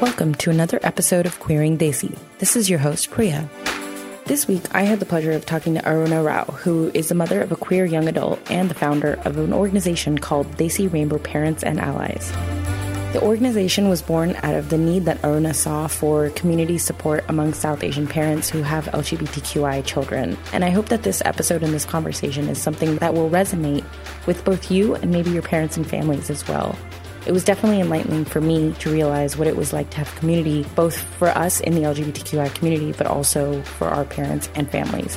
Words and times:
Welcome 0.00 0.34
to 0.36 0.50
another 0.50 0.80
episode 0.82 1.24
of 1.24 1.38
Queering 1.38 1.78
Desi. 1.78 2.18
This 2.38 2.56
is 2.56 2.68
your 2.68 2.80
host, 2.80 3.12
Priya. 3.12 3.48
This 4.26 4.48
week, 4.48 4.62
I 4.74 4.82
had 4.82 4.98
the 4.98 5.06
pleasure 5.06 5.30
of 5.30 5.46
talking 5.46 5.74
to 5.74 5.82
Aruna 5.82 6.24
Rao, 6.24 6.44
who 6.46 6.90
is 6.94 7.08
the 7.08 7.14
mother 7.14 7.40
of 7.40 7.52
a 7.52 7.56
queer 7.56 7.84
young 7.84 8.08
adult 8.08 8.40
and 8.50 8.68
the 8.68 8.74
founder 8.74 9.20
of 9.24 9.38
an 9.38 9.52
organization 9.52 10.18
called 10.18 10.50
Desi 10.56 10.92
Rainbow 10.92 11.18
Parents 11.18 11.62
and 11.62 11.78
Allies. 11.78 12.32
The 13.12 13.22
organization 13.22 13.88
was 13.88 14.02
born 14.02 14.34
out 14.42 14.56
of 14.56 14.68
the 14.68 14.78
need 14.78 15.04
that 15.04 15.22
Aruna 15.22 15.54
saw 15.54 15.86
for 15.86 16.30
community 16.30 16.76
support 16.76 17.24
among 17.28 17.54
South 17.54 17.84
Asian 17.84 18.08
parents 18.08 18.50
who 18.50 18.62
have 18.62 18.86
LGBTQI 18.86 19.86
children. 19.86 20.36
And 20.52 20.64
I 20.64 20.70
hope 20.70 20.88
that 20.88 21.04
this 21.04 21.22
episode 21.24 21.62
and 21.62 21.72
this 21.72 21.84
conversation 21.84 22.48
is 22.48 22.60
something 22.60 22.96
that 22.96 23.14
will 23.14 23.30
resonate 23.30 23.84
with 24.26 24.44
both 24.44 24.72
you 24.72 24.96
and 24.96 25.12
maybe 25.12 25.30
your 25.30 25.42
parents 25.42 25.76
and 25.76 25.86
families 25.86 26.30
as 26.30 26.46
well. 26.48 26.76
It 27.26 27.32
was 27.32 27.42
definitely 27.42 27.80
enlightening 27.80 28.26
for 28.26 28.40
me 28.40 28.74
to 28.80 28.90
realize 28.90 29.36
what 29.36 29.46
it 29.46 29.56
was 29.56 29.72
like 29.72 29.88
to 29.90 29.96
have 29.98 30.14
community, 30.16 30.66
both 30.74 30.98
for 30.98 31.28
us 31.28 31.60
in 31.60 31.74
the 31.74 31.80
LGBTQI 31.80 32.54
community, 32.54 32.92
but 32.92 33.06
also 33.06 33.62
for 33.62 33.88
our 33.88 34.04
parents 34.04 34.50
and 34.54 34.70
families. 34.70 35.16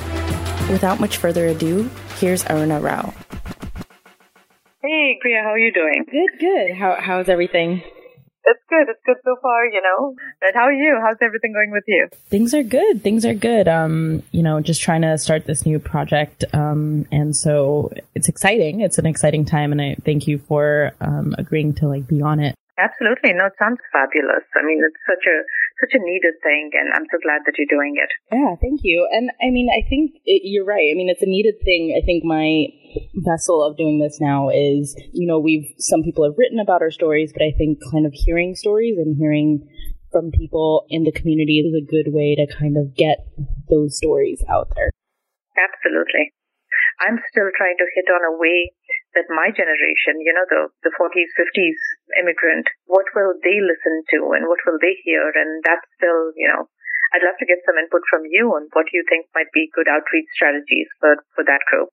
Without 0.70 1.00
much 1.00 1.18
further 1.18 1.46
ado, 1.46 1.90
here's 2.18 2.44
Aruna 2.44 2.82
Rao. 2.82 3.12
Hey, 4.80 5.18
Priya, 5.20 5.42
how 5.42 5.50
are 5.50 5.58
you 5.58 5.72
doing? 5.72 6.06
Good, 6.10 6.38
good. 6.40 6.76
How, 6.76 6.96
how's 6.98 7.28
everything? 7.28 7.82
It's 8.48 8.64
good. 8.70 8.88
It's 8.88 9.00
good 9.04 9.16
so 9.24 9.36
far, 9.42 9.66
you 9.66 9.82
know. 9.82 10.14
But 10.40 10.54
how 10.54 10.62
are 10.62 10.72
you? 10.72 10.98
How's 11.02 11.18
everything 11.20 11.52
going 11.52 11.70
with 11.70 11.84
you? 11.86 12.08
Things 12.28 12.54
are 12.54 12.62
good. 12.62 13.02
Things 13.02 13.26
are 13.26 13.34
good. 13.34 13.68
Um, 13.68 14.22
you 14.32 14.42
know, 14.42 14.60
just 14.60 14.80
trying 14.80 15.02
to 15.02 15.18
start 15.18 15.44
this 15.44 15.66
new 15.66 15.78
project. 15.78 16.44
Um, 16.54 17.06
and 17.12 17.36
so 17.36 17.92
it's 18.14 18.28
exciting. 18.28 18.80
It's 18.80 18.96
an 18.96 19.04
exciting 19.04 19.44
time 19.44 19.70
and 19.72 19.82
I 19.82 19.96
thank 20.04 20.26
you 20.26 20.38
for 20.38 20.92
um 21.00 21.34
agreeing 21.36 21.74
to 21.74 21.88
like 21.88 22.08
be 22.08 22.22
on 22.22 22.40
it. 22.40 22.54
Absolutely. 22.78 23.34
No, 23.34 23.50
it 23.50 23.58
sounds 23.58 23.82
fabulous. 23.90 24.46
I 24.54 24.62
mean, 24.62 24.78
it's 24.86 25.02
such 25.02 25.26
a 25.26 25.36
such 25.82 25.98
a 25.98 26.02
needed 26.02 26.38
thing, 26.46 26.70
and 26.78 26.94
I'm 26.94 27.10
so 27.10 27.18
glad 27.18 27.42
that 27.42 27.58
you're 27.58 27.66
doing 27.66 27.98
it. 27.98 28.10
Yeah, 28.30 28.54
thank 28.62 28.86
you. 28.86 29.02
And 29.10 29.30
I 29.42 29.50
mean, 29.50 29.66
I 29.66 29.82
think 29.90 30.14
it, 30.24 30.46
you're 30.46 30.64
right. 30.64 30.86
I 30.86 30.94
mean, 30.94 31.10
it's 31.10 31.22
a 31.22 31.26
needed 31.26 31.58
thing. 31.66 31.98
I 31.98 32.06
think 32.06 32.22
my 32.22 32.70
vessel 33.26 33.66
of 33.66 33.76
doing 33.76 33.98
this 33.98 34.22
now 34.22 34.48
is, 34.54 34.94
you 35.12 35.26
know, 35.26 35.42
we've 35.42 35.66
some 35.78 36.02
people 36.06 36.22
have 36.22 36.38
written 36.38 36.62
about 36.62 36.82
our 36.82 36.94
stories, 36.94 37.34
but 37.34 37.42
I 37.42 37.50
think 37.58 37.82
kind 37.90 38.06
of 38.06 38.14
hearing 38.14 38.54
stories 38.54 38.94
and 38.96 39.18
hearing 39.18 39.66
from 40.12 40.30
people 40.30 40.86
in 40.88 41.02
the 41.02 41.12
community 41.12 41.58
is 41.58 41.74
a 41.74 41.84
good 41.84 42.14
way 42.14 42.38
to 42.38 42.46
kind 42.46 42.78
of 42.78 42.94
get 42.94 43.26
those 43.68 43.98
stories 43.98 44.42
out 44.48 44.70
there. 44.78 44.90
Absolutely. 45.58 46.30
I'm 47.02 47.18
still 47.30 47.50
trying 47.54 47.78
to 47.78 47.86
hit 47.94 48.06
on 48.10 48.22
a 48.22 48.38
way 48.38 48.70
that 49.18 49.26
my 49.34 49.50
generation, 49.50 50.22
you 50.22 50.30
know, 50.30 50.46
the, 50.46 50.70
the 50.86 50.94
40s, 50.94 51.34
50s 51.34 51.78
immigrant, 52.22 52.70
what 52.86 53.10
will 53.18 53.34
they 53.42 53.58
listen 53.58 54.06
to 54.14 54.38
and 54.38 54.46
what 54.46 54.62
will 54.62 54.78
they 54.78 54.94
hear? 55.02 55.26
And 55.34 55.58
that's 55.66 55.84
still, 55.98 56.30
you 56.38 56.46
know, 56.46 56.70
I'd 57.10 57.26
love 57.26 57.34
to 57.42 57.50
get 57.50 57.66
some 57.66 57.74
input 57.74 58.06
from 58.06 58.22
you 58.30 58.54
on 58.54 58.70
what 58.78 58.94
you 58.94 59.02
think 59.10 59.26
might 59.34 59.50
be 59.50 59.74
good 59.74 59.90
outreach 59.90 60.30
strategies 60.30 60.86
for, 61.02 61.18
for 61.34 61.42
that 61.42 61.66
group. 61.66 61.90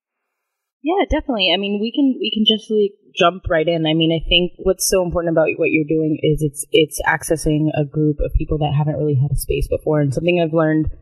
Yeah, 0.85 1.01
definitely. 1.09 1.49
I 1.49 1.57
mean, 1.57 1.81
we 1.81 1.89
can 1.89 2.13
we 2.21 2.29
can 2.29 2.45
just 2.45 2.69
like 2.69 2.93
jump 3.17 3.49
right 3.49 3.65
in. 3.65 3.89
I 3.89 3.97
mean, 3.97 4.13
I 4.13 4.21
think 4.29 4.53
what's 4.61 4.85
so 4.85 5.01
important 5.01 5.33
about 5.33 5.49
what 5.57 5.73
you're 5.73 5.89
doing 5.89 6.21
is 6.21 6.45
it's 6.45 6.61
it's 6.69 7.01
accessing 7.09 7.73
a 7.73 7.89
group 7.89 8.21
of 8.21 8.37
people 8.37 8.59
that 8.59 8.77
haven't 8.77 9.01
really 9.01 9.17
had 9.17 9.33
a 9.33 9.39
space 9.41 9.65
before. 9.65 9.97
And 9.97 10.13
something 10.13 10.37
I've 10.37 10.53
learned 10.53 10.93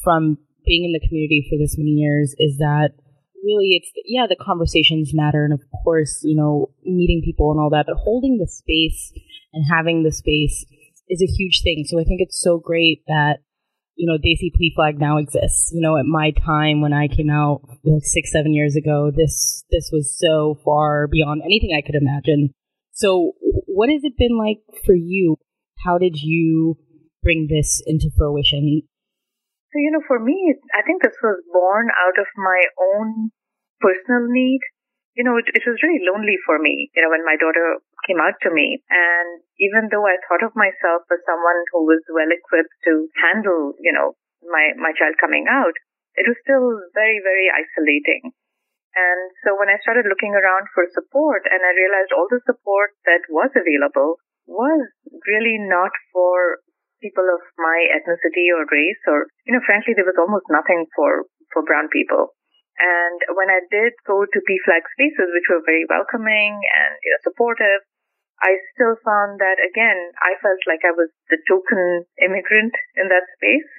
from 0.00 0.38
being 0.64 0.88
in 0.88 0.96
the 0.96 1.04
community 1.04 1.44
for 1.44 1.60
this 1.60 1.76
many 1.76 2.00
years 2.00 2.34
is 2.38 2.56
that 2.56 2.96
really 3.44 3.70
it's 3.72 3.90
yeah 4.04 4.26
the 4.28 4.36
conversations 4.36 5.12
matter 5.14 5.44
and 5.44 5.52
of 5.52 5.60
course 5.84 6.20
you 6.22 6.36
know 6.36 6.70
meeting 6.84 7.22
people 7.24 7.50
and 7.50 7.60
all 7.60 7.70
that 7.70 7.86
but 7.86 7.96
holding 7.96 8.38
the 8.38 8.46
space 8.46 9.12
and 9.52 9.64
having 9.70 10.02
the 10.02 10.12
space 10.12 10.64
is 11.08 11.22
a 11.22 11.26
huge 11.26 11.62
thing. 11.62 11.84
So 11.86 11.98
i 12.00 12.04
think 12.04 12.20
it's 12.20 12.40
so 12.40 12.58
great 12.58 13.02
that 13.06 13.38
you 13.96 14.06
know 14.06 14.18
Desi 14.18 14.52
PFLAG 14.54 14.98
now 14.98 15.18
exists. 15.18 15.70
You 15.72 15.80
know 15.80 15.96
at 15.96 16.06
my 16.06 16.30
time 16.30 16.80
when 16.80 16.92
i 16.92 17.08
came 17.08 17.30
out 17.30 17.62
like 17.84 18.04
six 18.04 18.32
seven 18.32 18.54
years 18.54 18.76
ago 18.76 19.10
this 19.14 19.64
this 19.70 19.90
was 19.92 20.16
so 20.16 20.58
far 20.64 21.06
beyond 21.08 21.42
anything 21.44 21.70
i 21.76 21.84
could 21.84 21.96
imagine. 21.96 22.50
So 22.92 23.32
what 23.66 23.90
has 23.90 24.02
it 24.02 24.14
been 24.18 24.36
like 24.36 24.58
for 24.84 24.94
you? 24.94 25.36
How 25.84 25.98
did 25.98 26.16
you 26.20 26.76
bring 27.22 27.46
this 27.48 27.82
into 27.86 28.10
fruition 28.16 28.82
so, 29.68 29.76
you 29.76 29.92
know, 29.92 30.04
for 30.08 30.16
me, 30.16 30.56
I 30.72 30.80
think 30.80 31.04
this 31.04 31.16
was 31.20 31.44
born 31.52 31.92
out 31.92 32.16
of 32.16 32.28
my 32.40 32.60
own 32.80 33.28
personal 33.84 34.24
need. 34.32 34.64
You 35.12 35.26
know, 35.26 35.36
it, 35.36 35.50
it 35.52 35.66
was 35.66 35.82
really 35.82 36.00
lonely 36.08 36.38
for 36.46 36.56
me, 36.56 36.88
you 36.94 37.02
know, 37.02 37.10
when 37.10 37.26
my 37.26 37.36
daughter 37.36 37.82
came 38.06 38.22
out 38.22 38.38
to 38.46 38.54
me. 38.54 38.80
And 38.88 39.44
even 39.60 39.90
though 39.90 40.06
I 40.08 40.16
thought 40.24 40.46
of 40.46 40.56
myself 40.56 41.04
as 41.12 41.20
someone 41.28 41.60
who 41.74 41.84
was 41.84 42.00
well 42.08 42.30
equipped 42.32 42.72
to 42.88 43.12
handle, 43.18 43.76
you 43.82 43.92
know, 43.92 44.16
my, 44.46 44.72
my 44.78 44.96
child 44.96 45.20
coming 45.20 45.50
out, 45.50 45.74
it 46.16 46.24
was 46.24 46.38
still 46.40 46.80
very, 46.96 47.20
very 47.20 47.52
isolating. 47.52 48.32
And 48.96 49.20
so 49.44 49.52
when 49.58 49.68
I 49.68 49.82
started 49.84 50.08
looking 50.08 50.32
around 50.32 50.72
for 50.72 50.88
support 50.90 51.44
and 51.44 51.60
I 51.60 51.76
realized 51.76 52.14
all 52.16 52.30
the 52.30 52.40
support 52.48 52.96
that 53.04 53.28
was 53.28 53.52
available 53.52 54.16
was 54.48 54.88
really 55.28 55.60
not 55.60 55.92
for 56.08 56.64
people 57.00 57.26
of 57.26 57.42
my 57.58 57.78
ethnicity 57.94 58.50
or 58.50 58.66
race 58.68 59.02
or, 59.06 59.30
you 59.46 59.54
know, 59.54 59.64
frankly, 59.64 59.94
there 59.94 60.08
was 60.08 60.18
almost 60.18 60.46
nothing 60.50 60.86
for, 60.94 61.24
for 61.54 61.62
brown 61.62 61.88
people. 61.90 62.34
And 62.78 63.18
when 63.34 63.50
I 63.50 63.66
did 63.70 63.94
go 64.06 64.22
to 64.22 64.38
PFLAG 64.46 64.86
spaces, 64.94 65.34
which 65.34 65.50
were 65.50 65.66
very 65.66 65.82
welcoming 65.90 66.54
and, 66.54 66.92
you 67.02 67.10
know, 67.10 67.22
supportive, 67.26 67.82
I 68.38 68.54
still 68.74 68.94
found 69.02 69.42
that 69.42 69.58
again, 69.58 69.98
I 70.22 70.38
felt 70.38 70.62
like 70.70 70.86
I 70.86 70.94
was 70.94 71.10
the 71.26 71.42
token 71.50 72.06
immigrant 72.22 72.70
in 72.94 73.10
that 73.10 73.26
space. 73.34 73.70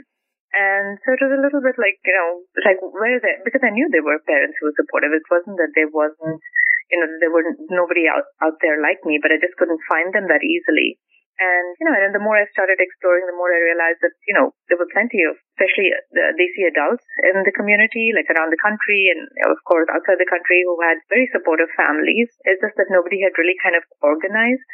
And 0.51 0.99
so 1.05 1.15
it 1.15 1.23
was 1.23 1.31
a 1.31 1.39
little 1.39 1.63
bit 1.63 1.79
like, 1.79 1.95
you 2.03 2.11
know, 2.11 2.43
like 2.67 2.81
where 2.81 3.15
is 3.15 3.23
it? 3.23 3.45
Because 3.47 3.63
I 3.63 3.71
knew 3.71 3.87
there 3.87 4.03
were 4.03 4.19
parents 4.27 4.59
who 4.59 4.67
were 4.67 4.75
supportive. 4.75 5.15
It 5.15 5.23
wasn't 5.31 5.55
that 5.61 5.71
there 5.79 5.87
wasn't, 5.87 6.43
you 6.91 6.97
know, 6.99 7.07
there 7.23 7.31
were 7.31 7.45
nobody 7.71 8.09
out, 8.11 8.27
out 8.43 8.59
there 8.59 8.81
like 8.83 8.99
me, 9.07 9.21
but 9.21 9.31
I 9.31 9.39
just 9.39 9.55
couldn't 9.55 9.79
find 9.87 10.11
them 10.11 10.27
that 10.27 10.43
easily. 10.43 10.99
And, 11.39 11.71
you 11.79 11.87
know, 11.87 11.95
and 11.95 12.11
the 12.11 12.19
more 12.19 12.35
I 12.35 12.43
started 12.51 12.83
exploring, 12.83 13.23
the 13.23 13.39
more 13.39 13.47
I 13.47 13.63
realized 13.63 14.03
that, 14.03 14.11
you 14.27 14.35
know, 14.35 14.51
there 14.67 14.75
were 14.75 14.91
plenty 14.91 15.23
of, 15.23 15.39
especially 15.55 15.95
the 16.11 16.35
Desi 16.35 16.67
adults 16.67 17.07
in 17.31 17.47
the 17.47 17.55
community, 17.55 18.11
like 18.11 18.27
around 18.27 18.51
the 18.51 18.59
country 18.59 19.07
and, 19.07 19.23
of 19.47 19.55
course, 19.63 19.87
outside 19.87 20.19
the 20.19 20.27
country 20.27 20.67
who 20.67 20.75
had 20.83 20.99
very 21.07 21.31
supportive 21.31 21.71
families. 21.79 22.27
It's 22.43 22.59
just 22.59 22.75
that 22.75 22.91
nobody 22.91 23.23
had 23.23 23.39
really 23.39 23.55
kind 23.63 23.79
of 23.79 23.87
organized 24.03 24.67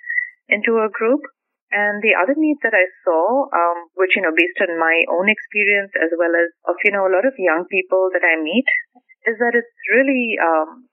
into 0.50 0.81
a 0.81 0.90
group. 0.90 1.22
And 1.70 2.02
the 2.02 2.18
other 2.18 2.34
need 2.34 2.58
that 2.66 2.74
I 2.74 2.90
saw, 3.06 3.46
um, 3.53 3.94
which, 3.94 4.18
you 4.18 4.26
know, 4.26 4.34
based 4.34 4.58
on 4.66 4.82
my 4.82 5.06
own 5.06 5.30
experience 5.30 5.94
as 5.97 6.09
well 6.18 6.34
as 6.34 6.50
of, 6.66 6.82
you 6.82 6.94
know, 6.97 7.06
a 7.06 7.14
lot 7.14 7.30
of 7.30 7.38
young 7.38 7.70
people 7.70 8.09
that 8.09 8.26
I 8.26 8.42
meet, 8.42 8.66
is 9.30 9.38
that 9.38 9.53
it's 9.53 9.76
really, 9.94 10.38
um, 10.42 10.90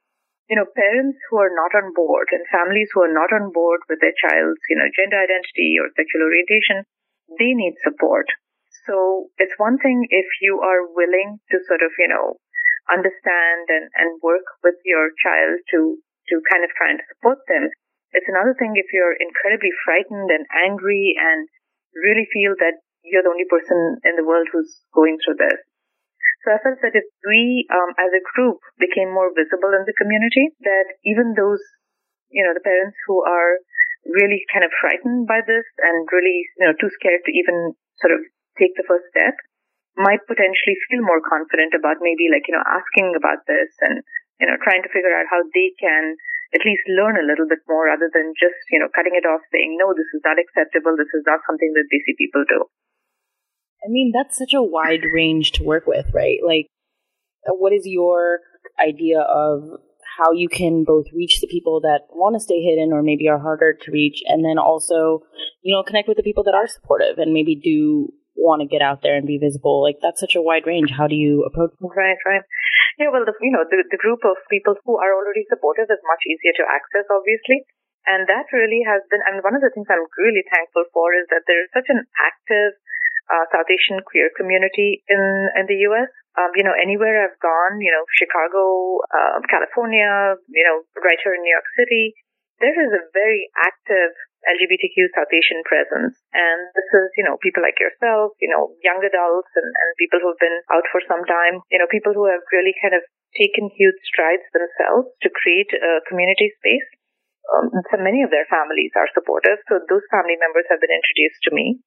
you 0.52 0.60
know, 0.60 0.68
parents 0.76 1.16
who 1.32 1.40
are 1.40 1.48
not 1.48 1.72
on 1.72 1.96
board 1.96 2.28
and 2.28 2.44
families 2.52 2.92
who 2.92 3.00
are 3.00 3.16
not 3.16 3.32
on 3.32 3.56
board 3.56 3.80
with 3.88 4.04
their 4.04 4.12
child's, 4.12 4.60
you 4.68 4.76
know, 4.76 4.84
gender 4.92 5.16
identity 5.16 5.80
or 5.80 5.88
sexual 5.96 6.28
orientation, 6.28 6.84
they 7.40 7.56
need 7.56 7.80
support. 7.80 8.28
So 8.84 9.32
it's 9.40 9.56
one 9.56 9.80
thing 9.80 10.04
if 10.12 10.28
you 10.44 10.60
are 10.60 10.92
willing 10.92 11.40
to 11.48 11.56
sort 11.64 11.80
of, 11.80 11.96
you 11.96 12.12
know, 12.12 12.36
understand 12.92 13.72
and, 13.72 13.88
and 13.96 14.20
work 14.20 14.44
with 14.60 14.76
your 14.84 15.16
child 15.24 15.56
to, 15.72 15.96
to 16.28 16.34
kind 16.52 16.68
of 16.68 16.70
try 16.76 16.92
and 16.92 17.00
support 17.08 17.40
them. 17.48 17.72
It's 18.12 18.28
another 18.28 18.52
thing 18.52 18.76
if 18.76 18.92
you're 18.92 19.16
incredibly 19.16 19.72
frightened 19.88 20.28
and 20.28 20.44
angry 20.52 21.16
and 21.16 21.48
really 21.96 22.28
feel 22.28 22.52
that 22.60 22.76
you're 23.00 23.24
the 23.24 23.32
only 23.32 23.48
person 23.48 24.04
in 24.04 24.20
the 24.20 24.28
world 24.28 24.52
who's 24.52 24.84
going 24.92 25.16
through 25.24 25.40
this. 25.40 25.64
So 26.42 26.50
I 26.50 26.58
felt 26.58 26.82
that 26.82 26.98
if 26.98 27.06
we, 27.22 27.66
um, 27.70 27.94
as 28.02 28.10
a 28.10 28.26
group, 28.34 28.58
became 28.82 29.14
more 29.14 29.30
visible 29.30 29.70
in 29.78 29.86
the 29.86 29.94
community, 29.94 30.50
that 30.66 30.98
even 31.06 31.38
those, 31.38 31.62
you 32.34 32.42
know, 32.42 32.50
the 32.50 32.66
parents 32.66 32.98
who 33.06 33.22
are 33.22 33.62
really 34.10 34.42
kind 34.50 34.66
of 34.66 34.74
frightened 34.82 35.30
by 35.30 35.38
this 35.46 35.62
and 35.78 36.02
really, 36.10 36.42
you 36.58 36.66
know, 36.66 36.74
too 36.74 36.90
scared 36.98 37.22
to 37.22 37.30
even 37.30 37.78
sort 38.02 38.10
of 38.10 38.26
take 38.58 38.74
the 38.74 38.86
first 38.90 39.06
step, 39.14 39.38
might 39.94 40.26
potentially 40.26 40.74
feel 40.90 41.06
more 41.06 41.22
confident 41.22 41.78
about 41.78 42.02
maybe 42.02 42.26
like, 42.26 42.48
you 42.50 42.54
know, 42.58 42.66
asking 42.66 43.14
about 43.14 43.46
this 43.46 43.70
and, 43.84 44.02
you 44.42 44.50
know, 44.50 44.58
trying 44.66 44.82
to 44.82 44.90
figure 44.90 45.14
out 45.14 45.30
how 45.30 45.46
they 45.54 45.70
can 45.78 46.18
at 46.52 46.66
least 46.66 46.84
learn 46.90 47.16
a 47.16 47.28
little 47.28 47.46
bit 47.46 47.62
more 47.70 47.86
rather 47.86 48.10
than 48.10 48.34
just, 48.34 48.58
you 48.74 48.80
know, 48.82 48.90
cutting 48.92 49.14
it 49.14 49.28
off 49.28 49.40
saying, 49.54 49.78
no, 49.78 49.94
this 49.94 50.08
is 50.10 50.20
not 50.26 50.42
acceptable. 50.42 50.98
This 50.98 51.12
is 51.14 51.24
not 51.24 51.40
something 51.46 51.70
that 51.72 51.88
Desi 51.88 52.18
people 52.18 52.44
do. 52.48 52.66
I 53.84 53.88
mean, 53.90 54.12
that's 54.14 54.38
such 54.38 54.54
a 54.54 54.62
wide 54.62 55.04
range 55.12 55.52
to 55.52 55.64
work 55.64 55.86
with, 55.86 56.06
right? 56.14 56.38
Like, 56.46 56.66
uh, 57.46 57.54
what 57.54 57.72
is 57.72 57.82
your 57.84 58.38
idea 58.78 59.20
of 59.20 59.62
how 60.18 60.32
you 60.32 60.48
can 60.48 60.84
both 60.84 61.06
reach 61.14 61.40
the 61.40 61.48
people 61.48 61.80
that 61.82 62.06
want 62.12 62.36
to 62.36 62.40
stay 62.40 62.60
hidden 62.62 62.92
or 62.92 63.02
maybe 63.02 63.28
are 63.28 63.40
harder 63.40 63.74
to 63.74 63.90
reach, 63.90 64.22
and 64.26 64.44
then 64.44 64.58
also, 64.58 65.24
you 65.62 65.74
know, 65.74 65.82
connect 65.82 66.06
with 66.06 66.16
the 66.16 66.22
people 66.22 66.44
that 66.44 66.54
are 66.54 66.68
supportive 66.68 67.18
and 67.18 67.32
maybe 67.32 67.56
do 67.56 68.12
want 68.36 68.60
to 68.62 68.68
get 68.68 68.82
out 68.82 69.02
there 69.02 69.16
and 69.16 69.26
be 69.26 69.38
visible? 69.38 69.82
Like, 69.82 69.98
that's 70.00 70.20
such 70.20 70.36
a 70.36 70.42
wide 70.42 70.66
range. 70.66 70.92
How 70.92 71.08
do 71.08 71.16
you 71.16 71.44
approach 71.44 71.72
that? 71.80 71.92
Right, 71.96 72.20
right. 72.24 72.44
Yeah, 73.00 73.08
well, 73.08 73.24
the, 73.24 73.32
you 73.40 73.52
know, 73.52 73.64
the, 73.64 73.82
the 73.88 74.00
group 74.00 74.20
of 74.24 74.36
people 74.52 74.76
who 74.84 75.00
are 75.00 75.16
already 75.16 75.48
supportive 75.48 75.88
is 75.88 76.02
much 76.04 76.22
easier 76.28 76.52
to 76.60 76.68
access, 76.68 77.08
obviously. 77.08 77.64
And 78.04 78.26
that 78.26 78.50
really 78.52 78.82
has 78.82 79.00
been, 79.08 79.22
and 79.24 79.40
one 79.46 79.54
of 79.54 79.62
the 79.62 79.70
things 79.70 79.86
I'm 79.86 80.02
really 80.18 80.42
thankful 80.50 80.84
for 80.90 81.14
is 81.14 81.30
that 81.30 81.46
there 81.46 81.62
is 81.62 81.70
such 81.70 81.86
an 81.88 82.02
active 82.18 82.74
uh, 83.32 83.44
South 83.48 83.68
Asian 83.72 84.04
queer 84.04 84.28
community 84.36 85.00
in, 85.08 85.48
in 85.56 85.64
the 85.64 85.80
U.S. 85.88 86.12
Um, 86.36 86.52
you 86.52 86.64
know, 86.64 86.76
anywhere 86.76 87.24
I've 87.24 87.40
gone, 87.40 87.80
you 87.80 87.88
know, 87.88 88.04
Chicago, 88.20 89.00
uh, 89.08 89.40
California, 89.48 90.36
you 90.52 90.64
know, 90.68 90.84
right 91.00 91.20
here 91.24 91.32
in 91.32 91.40
New 91.40 91.54
York 91.56 91.68
City, 91.80 92.12
there 92.60 92.76
is 92.76 92.92
a 92.92 93.08
very 93.16 93.48
active 93.56 94.12
LGBTQ 94.48 94.96
South 95.14 95.30
Asian 95.30 95.62
presence. 95.64 96.18
And 96.34 96.60
this 96.74 96.88
is, 96.92 97.08
you 97.16 97.24
know, 97.24 97.38
people 97.40 97.62
like 97.62 97.78
yourself, 97.78 98.34
you 98.42 98.50
know, 98.50 98.74
young 98.82 99.00
adults 99.02 99.50
and, 99.54 99.66
and 99.66 99.88
people 99.98 100.18
who've 100.20 100.38
been 100.42 100.60
out 100.74 100.86
for 100.90 101.00
some 101.06 101.22
time, 101.24 101.62
you 101.70 101.78
know, 101.78 101.88
people 101.90 102.12
who 102.12 102.26
have 102.26 102.42
really 102.50 102.74
kind 102.82 102.94
of 102.94 103.02
taken 103.38 103.72
huge 103.72 103.96
strides 104.04 104.44
themselves 104.52 105.08
to 105.24 105.32
create 105.32 105.70
a 105.72 106.04
community 106.10 106.52
space. 106.60 106.88
Um, 107.50 107.74
so 107.90 107.98
many 107.98 108.22
of 108.22 108.30
their 108.30 108.46
families 108.46 108.94
are 108.94 109.10
supportive. 109.14 109.58
So 109.66 109.82
those 109.90 110.06
family 110.10 110.38
members 110.38 110.66
have 110.70 110.78
been 110.78 110.94
introduced 110.94 111.40
to 111.48 111.54
me. 111.54 111.82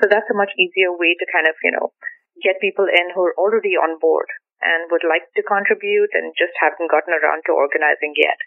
So 0.00 0.08
that's 0.08 0.32
a 0.32 0.36
much 0.36 0.56
easier 0.56 0.96
way 0.96 1.12
to 1.14 1.28
kind 1.28 1.44
of, 1.44 1.54
you 1.60 1.76
know, 1.76 1.92
get 2.40 2.64
people 2.64 2.88
in 2.88 3.12
who 3.12 3.20
are 3.28 3.36
already 3.36 3.76
on 3.76 4.00
board 4.00 4.26
and 4.64 4.88
would 4.88 5.04
like 5.04 5.28
to 5.36 5.44
contribute 5.44 6.12
and 6.16 6.32
just 6.36 6.56
haven't 6.56 6.88
gotten 6.88 7.12
around 7.12 7.44
to 7.46 7.52
organizing 7.52 8.16
yet. 8.16 8.40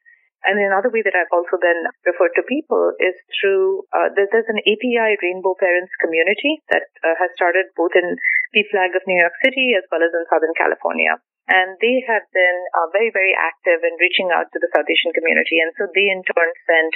And 0.44 0.60
another 0.60 0.92
way 0.92 1.00
that 1.08 1.16
I've 1.16 1.32
also 1.32 1.56
been 1.56 1.88
referred 2.04 2.36
to 2.36 2.44
people 2.44 2.92
is 3.00 3.16
through, 3.40 3.88
uh, 3.96 4.12
there's 4.12 4.52
an 4.52 4.60
API 4.60 5.16
Rainbow 5.24 5.56
Parents 5.56 5.94
community 6.04 6.60
that 6.68 6.92
uh, 7.00 7.16
has 7.16 7.32
started 7.32 7.72
both 7.80 7.96
in 7.96 8.20
the 8.52 8.68
flag 8.68 8.92
of 8.92 9.08
New 9.08 9.16
York 9.16 9.34
City 9.40 9.72
as 9.72 9.88
well 9.88 10.04
as 10.04 10.12
in 10.12 10.28
Southern 10.28 10.52
California. 10.60 11.16
And 11.48 11.80
they 11.80 12.04
have 12.12 12.28
been 12.36 12.60
uh, 12.76 12.92
very, 12.92 13.08
very 13.16 13.32
active 13.32 13.88
in 13.88 13.96
reaching 14.04 14.36
out 14.36 14.52
to 14.52 14.60
the 14.60 14.72
South 14.76 14.88
Asian 14.88 15.16
community. 15.16 15.64
And 15.64 15.72
so 15.80 15.88
they 15.88 16.12
in 16.12 16.28
turn 16.28 16.52
send 16.68 16.92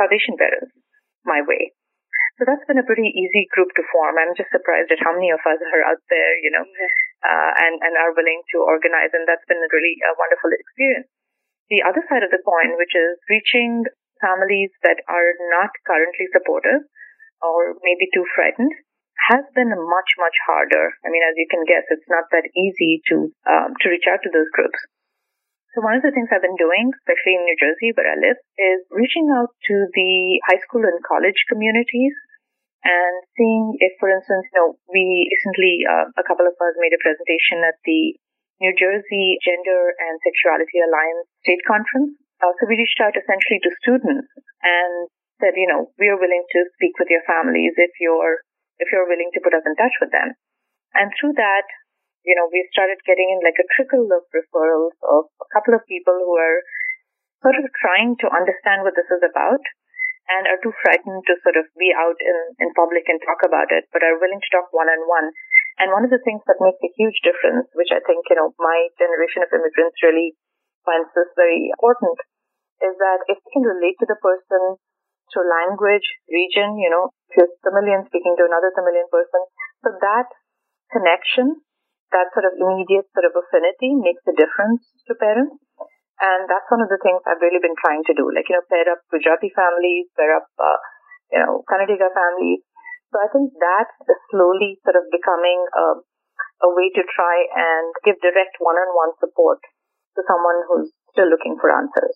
South 0.00 0.12
Asian 0.12 0.40
parents 0.40 0.72
my 1.28 1.44
way. 1.44 1.76
So 2.38 2.46
that's 2.46 2.62
been 2.70 2.78
a 2.78 2.86
pretty 2.86 3.10
easy 3.10 3.50
group 3.50 3.74
to 3.74 3.82
form. 3.90 4.14
I'm 4.14 4.38
just 4.38 4.54
surprised 4.54 4.94
at 4.94 5.02
how 5.02 5.10
many 5.10 5.34
of 5.34 5.42
us 5.42 5.58
are 5.58 5.84
out 5.90 6.02
there, 6.06 6.32
you 6.38 6.54
know, 6.54 6.62
uh, 6.62 7.50
and, 7.66 7.82
and 7.82 7.98
are 7.98 8.14
willing 8.14 8.46
to 8.54 8.62
organize. 8.62 9.10
And 9.10 9.26
that's 9.26 9.42
been 9.50 9.58
a 9.58 9.70
really 9.74 9.98
uh, 10.06 10.14
wonderful 10.14 10.54
experience 10.54 11.10
the 11.68 11.84
other 11.84 12.00
side 12.08 12.24
of 12.24 12.32
the 12.32 12.40
coin, 12.40 12.76
which 12.80 12.96
is 12.96 13.20
reaching 13.28 13.84
families 14.20 14.72
that 14.82 15.04
are 15.06 15.36
not 15.52 15.70
currently 15.84 16.26
supportive 16.32 16.88
or 17.44 17.78
maybe 17.84 18.10
too 18.10 18.26
frightened, 18.34 18.72
has 19.30 19.44
been 19.54 19.70
much, 19.70 20.10
much 20.18 20.36
harder. 20.48 20.96
I 21.04 21.12
mean, 21.12 21.22
as 21.22 21.36
you 21.36 21.46
can 21.46 21.62
guess, 21.68 21.86
it's 21.92 22.08
not 22.08 22.26
that 22.32 22.48
easy 22.56 23.04
to 23.12 23.30
um, 23.46 23.76
to 23.84 23.92
reach 23.92 24.08
out 24.10 24.24
to 24.24 24.32
those 24.32 24.50
groups. 24.50 24.80
So 25.76 25.84
one 25.84 25.94
of 25.94 26.02
the 26.02 26.10
things 26.10 26.32
I've 26.32 26.42
been 26.42 26.58
doing, 26.58 26.90
especially 27.04 27.36
in 27.36 27.44
New 27.44 27.58
Jersey 27.60 27.92
where 27.94 28.08
I 28.10 28.16
live, 28.18 28.40
is 28.56 28.80
reaching 28.90 29.28
out 29.30 29.52
to 29.68 29.74
the 29.92 30.40
high 30.48 30.58
school 30.64 30.82
and 30.82 30.98
college 31.04 31.38
communities 31.46 32.16
and 32.88 33.14
seeing 33.36 33.76
if, 33.84 33.92
for 34.00 34.08
instance, 34.08 34.48
you 34.48 34.56
know, 34.56 34.68
we 34.88 35.28
recently, 35.28 35.84
uh, 35.84 36.08
a 36.16 36.24
couple 36.24 36.48
of 36.48 36.56
us 36.56 36.74
made 36.80 36.96
a 36.96 37.04
presentation 37.04 37.60
at 37.60 37.76
the 37.84 38.16
New 38.64 38.72
Jersey 38.72 39.36
Gender 39.44 39.92
and 40.00 40.16
Sexuality 40.24 40.80
Alliance 40.80 41.28
State 41.44 41.60
Conference. 41.68 42.16
Uh, 42.40 42.56
so 42.56 42.64
we 42.64 42.80
reached 42.80 42.98
out 43.04 43.12
essentially 43.12 43.60
to 43.60 43.78
students 43.84 44.30
and 44.64 45.12
said, 45.36 45.54
you 45.54 45.68
know, 45.68 45.92
we 46.00 46.08
are 46.08 46.18
willing 46.18 46.42
to 46.48 46.60
speak 46.80 46.96
with 46.96 47.12
your 47.12 47.22
families 47.28 47.76
if 47.76 47.92
you're 48.00 48.42
if 48.78 48.88
you're 48.94 49.10
willing 49.10 49.30
to 49.34 49.42
put 49.42 49.54
us 49.54 49.66
in 49.66 49.74
touch 49.74 49.94
with 50.00 50.14
them. 50.14 50.34
And 50.94 51.10
through 51.18 51.34
that, 51.34 51.66
you 52.22 52.34
know, 52.38 52.46
we 52.50 52.62
started 52.70 52.98
getting 53.04 53.30
in 53.30 53.42
like 53.42 53.58
a 53.58 53.68
trickle 53.74 54.06
of 54.10 54.22
referrals 54.30 54.94
of 55.02 55.28
a 55.42 55.48
couple 55.50 55.74
of 55.74 55.86
people 55.90 56.14
who 56.14 56.34
are 56.38 56.62
sort 57.42 57.58
of 57.58 57.66
trying 57.78 58.18
to 58.22 58.30
understand 58.30 58.82
what 58.82 58.94
this 58.94 59.10
is 59.10 59.22
about 59.22 59.62
and 60.28 60.44
are 60.44 60.60
too 60.60 60.76
frightened 60.84 61.24
to 61.24 61.40
sort 61.40 61.56
of 61.56 61.64
be 61.80 61.92
out 61.96 62.20
in, 62.20 62.36
in 62.60 62.68
public 62.76 63.08
and 63.08 63.20
talk 63.24 63.40
about 63.44 63.72
it, 63.72 63.88
but 63.92 64.04
are 64.04 64.20
willing 64.20 64.40
to 64.40 64.52
talk 64.52 64.68
one 64.76 64.92
on 64.92 65.08
one 65.08 65.32
and 65.78 65.94
one 65.94 66.02
of 66.02 66.10
the 66.10 66.22
things 66.26 66.42
that 66.50 66.58
makes 66.58 66.82
a 66.82 66.94
huge 66.98 67.22
difference, 67.22 67.70
which 67.78 67.94
I 67.94 68.02
think, 68.02 68.26
you 68.26 68.36
know, 68.36 68.50
my 68.58 68.90
generation 68.98 69.46
of 69.46 69.54
immigrants 69.54 70.02
really 70.02 70.34
finds 70.82 71.06
this 71.14 71.30
very 71.38 71.70
important, 71.70 72.18
is 72.82 72.98
that 72.98 73.22
if 73.30 73.38
you 73.38 73.50
can 73.54 73.64
relate 73.64 73.94
to 74.02 74.10
the 74.10 74.18
person 74.18 74.74
through 75.30 75.46
language, 75.46 76.04
region, 76.26 76.82
you 76.82 76.90
know, 76.90 77.14
if 77.30 77.38
you're 77.38 77.52
Tamilian 77.62 78.02
speaking 78.10 78.34
to 78.42 78.48
another 78.50 78.74
Tamilian 78.74 79.06
person, 79.06 79.42
so 79.86 79.94
that 80.02 80.28
connection, 80.90 81.62
that 82.10 82.34
sort 82.34 82.50
of 82.50 82.58
immediate 82.58 83.06
sort 83.14 83.30
of 83.30 83.38
affinity 83.38 83.94
makes 83.94 84.24
a 84.26 84.34
difference 84.34 84.82
to 85.06 85.14
parents. 85.14 85.62
And 86.18 86.50
that's 86.50 86.66
one 86.68 86.82
of 86.82 86.90
the 86.90 86.98
things 86.98 87.22
I've 87.24 87.42
really 87.42 87.62
been 87.62 87.78
trying 87.78 88.02
to 88.10 88.14
do. 88.14 88.26
Like, 88.30 88.50
you 88.50 88.58
know, 88.58 88.66
pair 88.66 88.90
up 88.90 89.06
Gujarati 89.10 89.54
families, 89.54 90.10
pair 90.18 90.34
up, 90.34 90.50
uh, 90.58 90.78
you 91.30 91.38
know, 91.38 91.62
Kannadiga 91.70 92.10
families, 92.10 92.66
so 93.12 93.16
I 93.24 93.28
think 93.32 93.56
that 93.56 93.88
is 94.04 94.20
slowly 94.28 94.76
sort 94.84 94.96
of 95.00 95.08
becoming 95.08 95.64
a, 95.72 95.86
a 96.64 96.68
way 96.68 96.92
to 96.92 97.02
try 97.08 97.48
and 97.48 97.88
give 98.04 98.20
direct 98.20 98.60
one-on-one 98.60 99.16
support 99.16 99.64
to 100.16 100.20
someone 100.28 100.60
who's 100.68 100.92
still 101.12 101.28
looking 101.28 101.56
for 101.56 101.72
answers. 101.72 102.12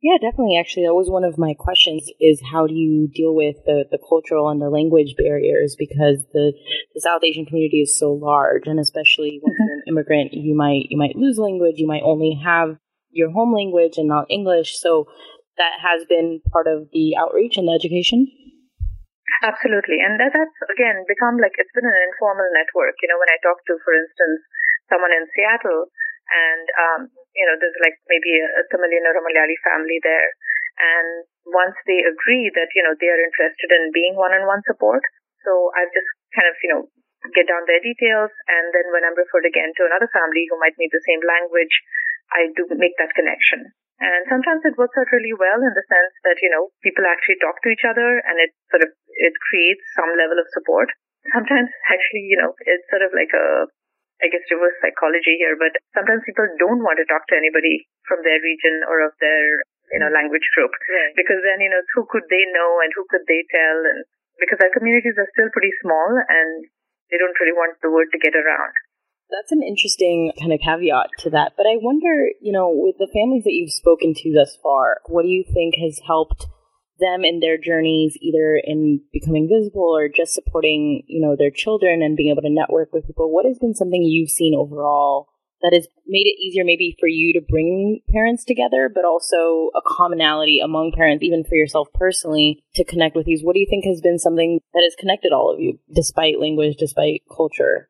Yeah, 0.00 0.16
definitely. 0.16 0.56
Actually, 0.56 0.88
that 0.88 0.96
was 0.96 1.12
one 1.12 1.28
of 1.28 1.36
my 1.36 1.52
questions 1.52 2.08
is 2.18 2.40
how 2.40 2.66
do 2.66 2.72
you 2.72 3.12
deal 3.12 3.36
with 3.36 3.56
the, 3.66 3.84
the 3.92 4.00
cultural 4.00 4.48
and 4.48 4.56
the 4.56 4.72
language 4.72 5.12
barriers 5.18 5.76
because 5.78 6.24
the, 6.32 6.56
the 6.94 7.00
South 7.04 7.20
Asian 7.20 7.44
community 7.44 7.84
is 7.84 7.98
so 7.98 8.10
large 8.10 8.64
and 8.64 8.80
especially 8.80 9.40
when 9.42 9.52
you're 9.52 9.76
an 9.76 9.82
immigrant, 9.88 10.32
you 10.32 10.56
might, 10.56 10.88
you 10.88 10.96
might 10.96 11.16
lose 11.16 11.36
language. 11.36 11.76
You 11.76 11.86
might 11.86 12.00
only 12.02 12.40
have 12.42 12.80
your 13.10 13.30
home 13.30 13.52
language 13.54 13.98
and 13.98 14.08
not 14.08 14.30
English. 14.30 14.78
So 14.78 15.06
that 15.58 15.82
has 15.82 16.06
been 16.08 16.40
part 16.50 16.66
of 16.66 16.88
the 16.94 17.18
outreach 17.18 17.58
and 17.58 17.68
the 17.68 17.76
education. 17.76 18.26
Absolutely. 19.40 20.00
And 20.04 20.20
that, 20.20 20.36
that's, 20.36 20.58
again, 20.68 21.04
become 21.08 21.40
like, 21.40 21.56
it's 21.56 21.72
been 21.72 21.88
an 21.88 22.06
informal 22.12 22.48
network. 22.52 22.96
You 23.00 23.08
know, 23.08 23.20
when 23.20 23.32
I 23.32 23.40
talk 23.40 23.60
to, 23.68 23.74
for 23.80 23.92
instance, 23.96 24.40
someone 24.92 25.14
in 25.16 25.24
Seattle, 25.32 25.88
and, 26.30 26.66
um, 26.78 27.00
you 27.34 27.44
know, 27.48 27.56
there's 27.58 27.78
like 27.82 27.98
maybe 28.06 28.38
a, 28.38 28.62
Tamilian 28.70 29.02
or 29.08 29.18
a 29.18 29.22
Malayali 29.24 29.58
family 29.66 29.98
there. 30.04 30.30
And 30.78 31.26
once 31.50 31.74
they 31.88 32.06
agree 32.06 32.52
that, 32.54 32.70
you 32.76 32.84
know, 32.86 32.94
they 32.94 33.10
are 33.10 33.18
interested 33.18 33.70
in 33.74 33.90
being 33.90 34.14
one-on-one 34.14 34.62
support, 34.64 35.02
so 35.42 35.72
I've 35.74 35.90
just 35.90 36.08
kind 36.36 36.46
of, 36.46 36.54
you 36.62 36.70
know, 36.70 36.82
get 37.34 37.50
down 37.50 37.66
their 37.66 37.82
details. 37.82 38.32
And 38.46 38.72
then 38.72 38.88
when 38.94 39.04
I'm 39.04 39.18
referred 39.18 39.44
again 39.44 39.74
to 39.76 39.88
another 39.88 40.08
family 40.12 40.46
who 40.48 40.60
might 40.60 40.78
need 40.78 40.92
the 40.94 41.04
same 41.04 41.20
language, 41.24 41.74
I 42.30 42.50
do 42.54 42.66
make 42.78 42.94
that 42.98 43.14
connection. 43.14 43.74
And 44.00 44.24
sometimes 44.32 44.64
it 44.64 44.80
works 44.80 44.96
out 44.96 45.12
really 45.12 45.36
well 45.36 45.60
in 45.60 45.76
the 45.76 45.84
sense 45.84 46.14
that, 46.24 46.40
you 46.40 46.48
know, 46.48 46.72
people 46.80 47.04
actually 47.04 47.36
talk 47.36 47.60
to 47.60 47.68
each 47.68 47.84
other 47.84 48.24
and 48.24 48.40
it 48.40 48.48
sort 48.72 48.80
of, 48.80 48.88
it 49.12 49.34
creates 49.52 49.84
some 49.92 50.08
level 50.16 50.40
of 50.40 50.48
support. 50.56 50.88
Sometimes 51.36 51.68
actually, 51.92 52.24
you 52.24 52.40
know, 52.40 52.56
it's 52.64 52.88
sort 52.88 53.04
of 53.04 53.12
like 53.12 53.28
a, 53.36 53.68
I 54.24 54.32
guess 54.32 54.48
reverse 54.48 54.76
psychology 54.80 55.36
here, 55.36 55.52
but 55.52 55.76
sometimes 55.92 56.24
people 56.24 56.48
don't 56.56 56.80
want 56.80 56.96
to 56.96 57.08
talk 57.08 57.28
to 57.28 57.36
anybody 57.36 57.84
from 58.08 58.24
their 58.24 58.40
region 58.40 58.88
or 58.88 59.04
of 59.04 59.12
their, 59.20 59.60
you 59.92 60.00
know, 60.00 60.08
language 60.08 60.48
group. 60.56 60.72
Right. 60.88 61.12
Because 61.12 61.44
then, 61.44 61.60
you 61.60 61.68
know, 61.68 61.84
who 61.92 62.08
could 62.08 62.24
they 62.32 62.48
know 62.56 62.80
and 62.80 62.92
who 62.96 63.04
could 63.04 63.28
they 63.28 63.44
tell? 63.52 63.84
And 63.84 64.08
because 64.40 64.64
our 64.64 64.72
communities 64.72 65.20
are 65.20 65.28
still 65.36 65.52
pretty 65.52 65.76
small 65.84 66.08
and 66.16 66.64
they 67.12 67.20
don't 67.20 67.36
really 67.36 67.56
want 67.56 67.76
the 67.84 67.92
word 67.92 68.08
to 68.16 68.22
get 68.22 68.32
around. 68.32 68.72
That's 69.30 69.52
an 69.52 69.62
interesting 69.62 70.32
kind 70.38 70.52
of 70.52 70.60
caveat 70.60 71.10
to 71.20 71.30
that. 71.30 71.52
But 71.56 71.66
I 71.66 71.78
wonder, 71.80 72.30
you 72.40 72.52
know, 72.52 72.70
with 72.74 72.96
the 72.98 73.10
families 73.12 73.44
that 73.44 73.54
you've 73.54 73.72
spoken 73.72 74.12
to 74.14 74.32
thus 74.32 74.58
far, 74.62 75.00
what 75.06 75.22
do 75.22 75.28
you 75.28 75.44
think 75.44 75.76
has 75.76 76.00
helped 76.04 76.46
them 76.98 77.24
in 77.24 77.40
their 77.40 77.56
journeys, 77.56 78.16
either 78.20 78.60
in 78.62 79.00
becoming 79.12 79.48
visible 79.48 79.96
or 79.96 80.08
just 80.08 80.34
supporting, 80.34 81.02
you 81.06 81.20
know, 81.20 81.36
their 81.36 81.50
children 81.50 82.02
and 82.02 82.16
being 82.16 82.30
able 82.30 82.42
to 82.42 82.50
network 82.50 82.92
with 82.92 83.06
people? 83.06 83.32
What 83.32 83.46
has 83.46 83.58
been 83.58 83.74
something 83.74 84.02
you've 84.02 84.30
seen 84.30 84.54
overall 84.58 85.28
that 85.62 85.74
has 85.74 85.86
made 86.06 86.26
it 86.26 86.40
easier 86.40 86.64
maybe 86.64 86.96
for 86.98 87.06
you 87.06 87.34
to 87.34 87.46
bring 87.46 88.00
parents 88.10 88.44
together, 88.44 88.90
but 88.92 89.04
also 89.04 89.70
a 89.76 89.80
commonality 89.86 90.58
among 90.58 90.92
parents, 90.96 91.22
even 91.22 91.44
for 91.44 91.54
yourself 91.54 91.88
personally, 91.92 92.64
to 92.74 92.84
connect 92.84 93.14
with 93.14 93.26
these? 93.26 93.42
What 93.44 93.52
do 93.52 93.60
you 93.60 93.66
think 93.68 93.84
has 93.84 94.00
been 94.00 94.18
something 94.18 94.60
that 94.72 94.82
has 94.82 94.96
connected 94.98 95.32
all 95.32 95.52
of 95.52 95.60
you, 95.60 95.78
despite 95.94 96.40
language, 96.40 96.76
despite 96.78 97.22
culture? 97.34 97.89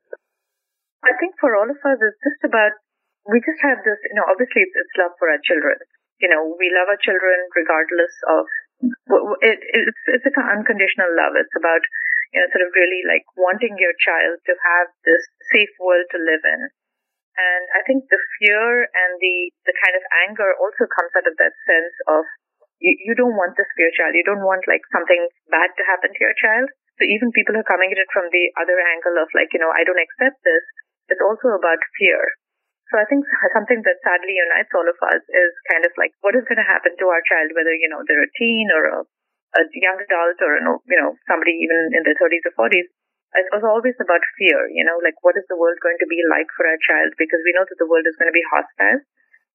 I 1.01 1.17
think 1.17 1.37
for 1.41 1.57
all 1.57 1.69
of 1.69 1.81
us, 1.81 1.99
it's 2.01 2.21
just 2.21 2.43
about, 2.45 2.77
we 3.25 3.41
just 3.41 3.61
have 3.65 3.81
this, 3.85 4.01
you 4.05 4.17
know, 4.17 4.29
obviously 4.29 4.65
it's, 4.65 4.77
it's 4.77 4.97
love 5.01 5.17
for 5.17 5.33
our 5.33 5.41
children. 5.41 5.81
You 6.21 6.29
know, 6.29 6.53
we 6.61 6.69
love 6.69 6.93
our 6.93 7.01
children 7.01 7.49
regardless 7.57 8.13
of, 8.29 8.45
it, 9.41 9.61
it's, 9.61 10.03
it's 10.21 10.37
an 10.37 10.49
unconditional 10.61 11.09
love. 11.17 11.37
It's 11.37 11.57
about, 11.57 11.81
you 12.33 12.41
know, 12.41 12.49
sort 12.53 12.69
of 12.69 12.77
really 12.77 13.01
like 13.09 13.25
wanting 13.37 13.81
your 13.81 13.97
child 13.97 14.45
to 14.45 14.53
have 14.53 14.93
this 15.09 15.25
safe 15.53 15.73
world 15.81 16.05
to 16.13 16.21
live 16.21 16.45
in. 16.45 16.61
And 17.41 17.65
I 17.73 17.81
think 17.89 18.05
the 18.13 18.21
fear 18.37 18.85
and 18.85 19.13
the, 19.17 19.37
the 19.65 19.77
kind 19.81 19.97
of 19.97 20.05
anger 20.29 20.53
also 20.61 20.85
comes 20.85 21.13
out 21.17 21.25
of 21.25 21.37
that 21.41 21.57
sense 21.65 21.97
of 22.13 22.29
you, 22.81 22.93
you 23.09 23.15
don't 23.17 23.37
want 23.37 23.57
this 23.57 23.69
for 23.73 23.81
your 23.85 23.97
child. 23.97 24.13
You 24.13 24.25
don't 24.25 24.45
want 24.45 24.69
like 24.69 24.85
something 24.93 25.29
bad 25.49 25.73
to 25.77 25.89
happen 25.89 26.13
to 26.13 26.21
your 26.21 26.37
child. 26.37 26.69
So 27.01 27.09
even 27.09 27.33
people 27.33 27.57
are 27.57 27.65
coming 27.65 27.93
at 27.93 28.01
it 28.01 28.13
from 28.13 28.29
the 28.29 28.53
other 28.61 28.77
angle 28.77 29.17
of 29.17 29.33
like, 29.33 29.53
you 29.57 29.61
know, 29.61 29.73
I 29.73 29.89
don't 29.89 30.01
accept 30.01 30.45
this 30.45 30.65
it's 31.11 31.21
also 31.21 31.59
about 31.59 31.83
fear. 31.99 32.23
So 32.91 32.99
I 32.99 33.07
think 33.07 33.23
something 33.55 33.87
that 33.87 34.03
sadly 34.03 34.35
unites 34.35 34.75
all 34.75 34.87
of 34.87 34.99
us 35.15 35.23
is 35.31 35.53
kind 35.71 35.87
of 35.87 35.95
like 35.95 36.11
what 36.27 36.35
is 36.35 36.43
going 36.47 36.59
to 36.59 36.67
happen 36.67 36.91
to 36.99 37.07
our 37.07 37.23
child, 37.23 37.55
whether, 37.55 37.71
you 37.71 37.87
know, 37.87 38.03
they're 38.03 38.27
a 38.27 38.35
teen 38.35 38.67
or 38.75 38.83
a, 38.83 38.99
a 39.07 39.63
young 39.79 39.99
adult 39.99 40.39
or, 40.43 40.59
you 40.59 40.99
know, 40.99 41.15
somebody 41.31 41.55
even 41.55 41.95
in 41.95 42.03
their 42.03 42.19
30s 42.19 42.51
or 42.51 42.67
40s. 42.67 42.91
It 43.31 43.47
was 43.55 43.63
always 43.63 43.95
about 44.03 44.27
fear, 44.35 44.67
you 44.75 44.83
know, 44.83 44.99
like 45.07 45.15
what 45.23 45.39
is 45.39 45.47
the 45.47 45.55
world 45.55 45.79
going 45.79 46.03
to 46.03 46.11
be 46.11 46.19
like 46.27 46.51
for 46.59 46.67
our 46.67 46.81
child? 46.83 47.15
Because 47.15 47.39
we 47.47 47.55
know 47.55 47.63
that 47.63 47.79
the 47.79 47.87
world 47.87 48.03
is 48.11 48.19
going 48.19 48.27
to 48.27 48.35
be 48.35 48.51
hostile. 48.51 49.07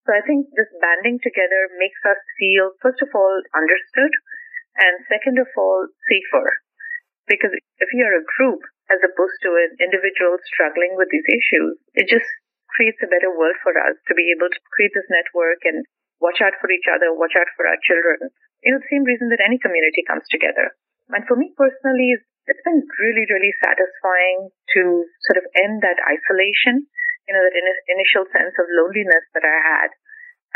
So 0.08 0.16
I 0.16 0.24
think 0.24 0.48
this 0.56 0.72
banding 0.80 1.20
together 1.20 1.68
makes 1.76 2.00
us 2.08 2.16
feel, 2.40 2.72
first 2.80 3.04
of 3.04 3.12
all, 3.12 3.36
understood 3.52 4.16
and 4.80 5.04
second 5.12 5.44
of 5.44 5.52
all, 5.60 5.92
safer. 6.08 6.48
Because 7.28 7.52
if 7.52 7.90
you 7.92 8.08
are 8.08 8.16
a 8.16 8.32
group 8.40 8.64
as 8.92 9.02
opposed 9.02 9.40
to 9.42 9.56
an 9.58 9.78
individual 9.82 10.38
struggling 10.46 10.94
with 10.94 11.10
these 11.10 11.26
issues, 11.26 11.78
it 11.98 12.06
just 12.06 12.28
creates 12.76 13.00
a 13.02 13.10
better 13.10 13.32
world 13.32 13.58
for 13.64 13.74
us 13.74 13.96
to 14.06 14.14
be 14.14 14.30
able 14.36 14.52
to 14.52 14.62
create 14.76 14.94
this 14.94 15.08
network 15.10 15.64
and 15.64 15.88
watch 16.20 16.44
out 16.44 16.56
for 16.60 16.70
each 16.70 16.88
other, 16.92 17.12
watch 17.16 17.34
out 17.36 17.50
for 17.56 17.66
our 17.66 17.80
children. 17.82 18.30
You 18.62 18.76
know, 18.76 18.82
the 18.82 18.92
same 18.92 19.08
reason 19.08 19.32
that 19.32 19.44
any 19.44 19.58
community 19.58 20.04
comes 20.06 20.28
together. 20.30 20.76
And 21.14 21.26
for 21.30 21.38
me 21.38 21.54
personally, 21.54 22.18
it's 22.46 22.66
been 22.66 22.82
really, 23.02 23.26
really 23.30 23.54
satisfying 23.62 24.50
to 24.78 24.82
sort 25.30 25.38
of 25.42 25.50
end 25.58 25.82
that 25.82 26.02
isolation, 26.02 26.86
you 27.26 27.34
know, 27.34 27.42
that 27.42 27.58
in- 27.58 27.84
initial 27.98 28.26
sense 28.30 28.54
of 28.58 28.70
loneliness 28.70 29.26
that 29.34 29.46
I 29.46 29.58
had 29.62 29.90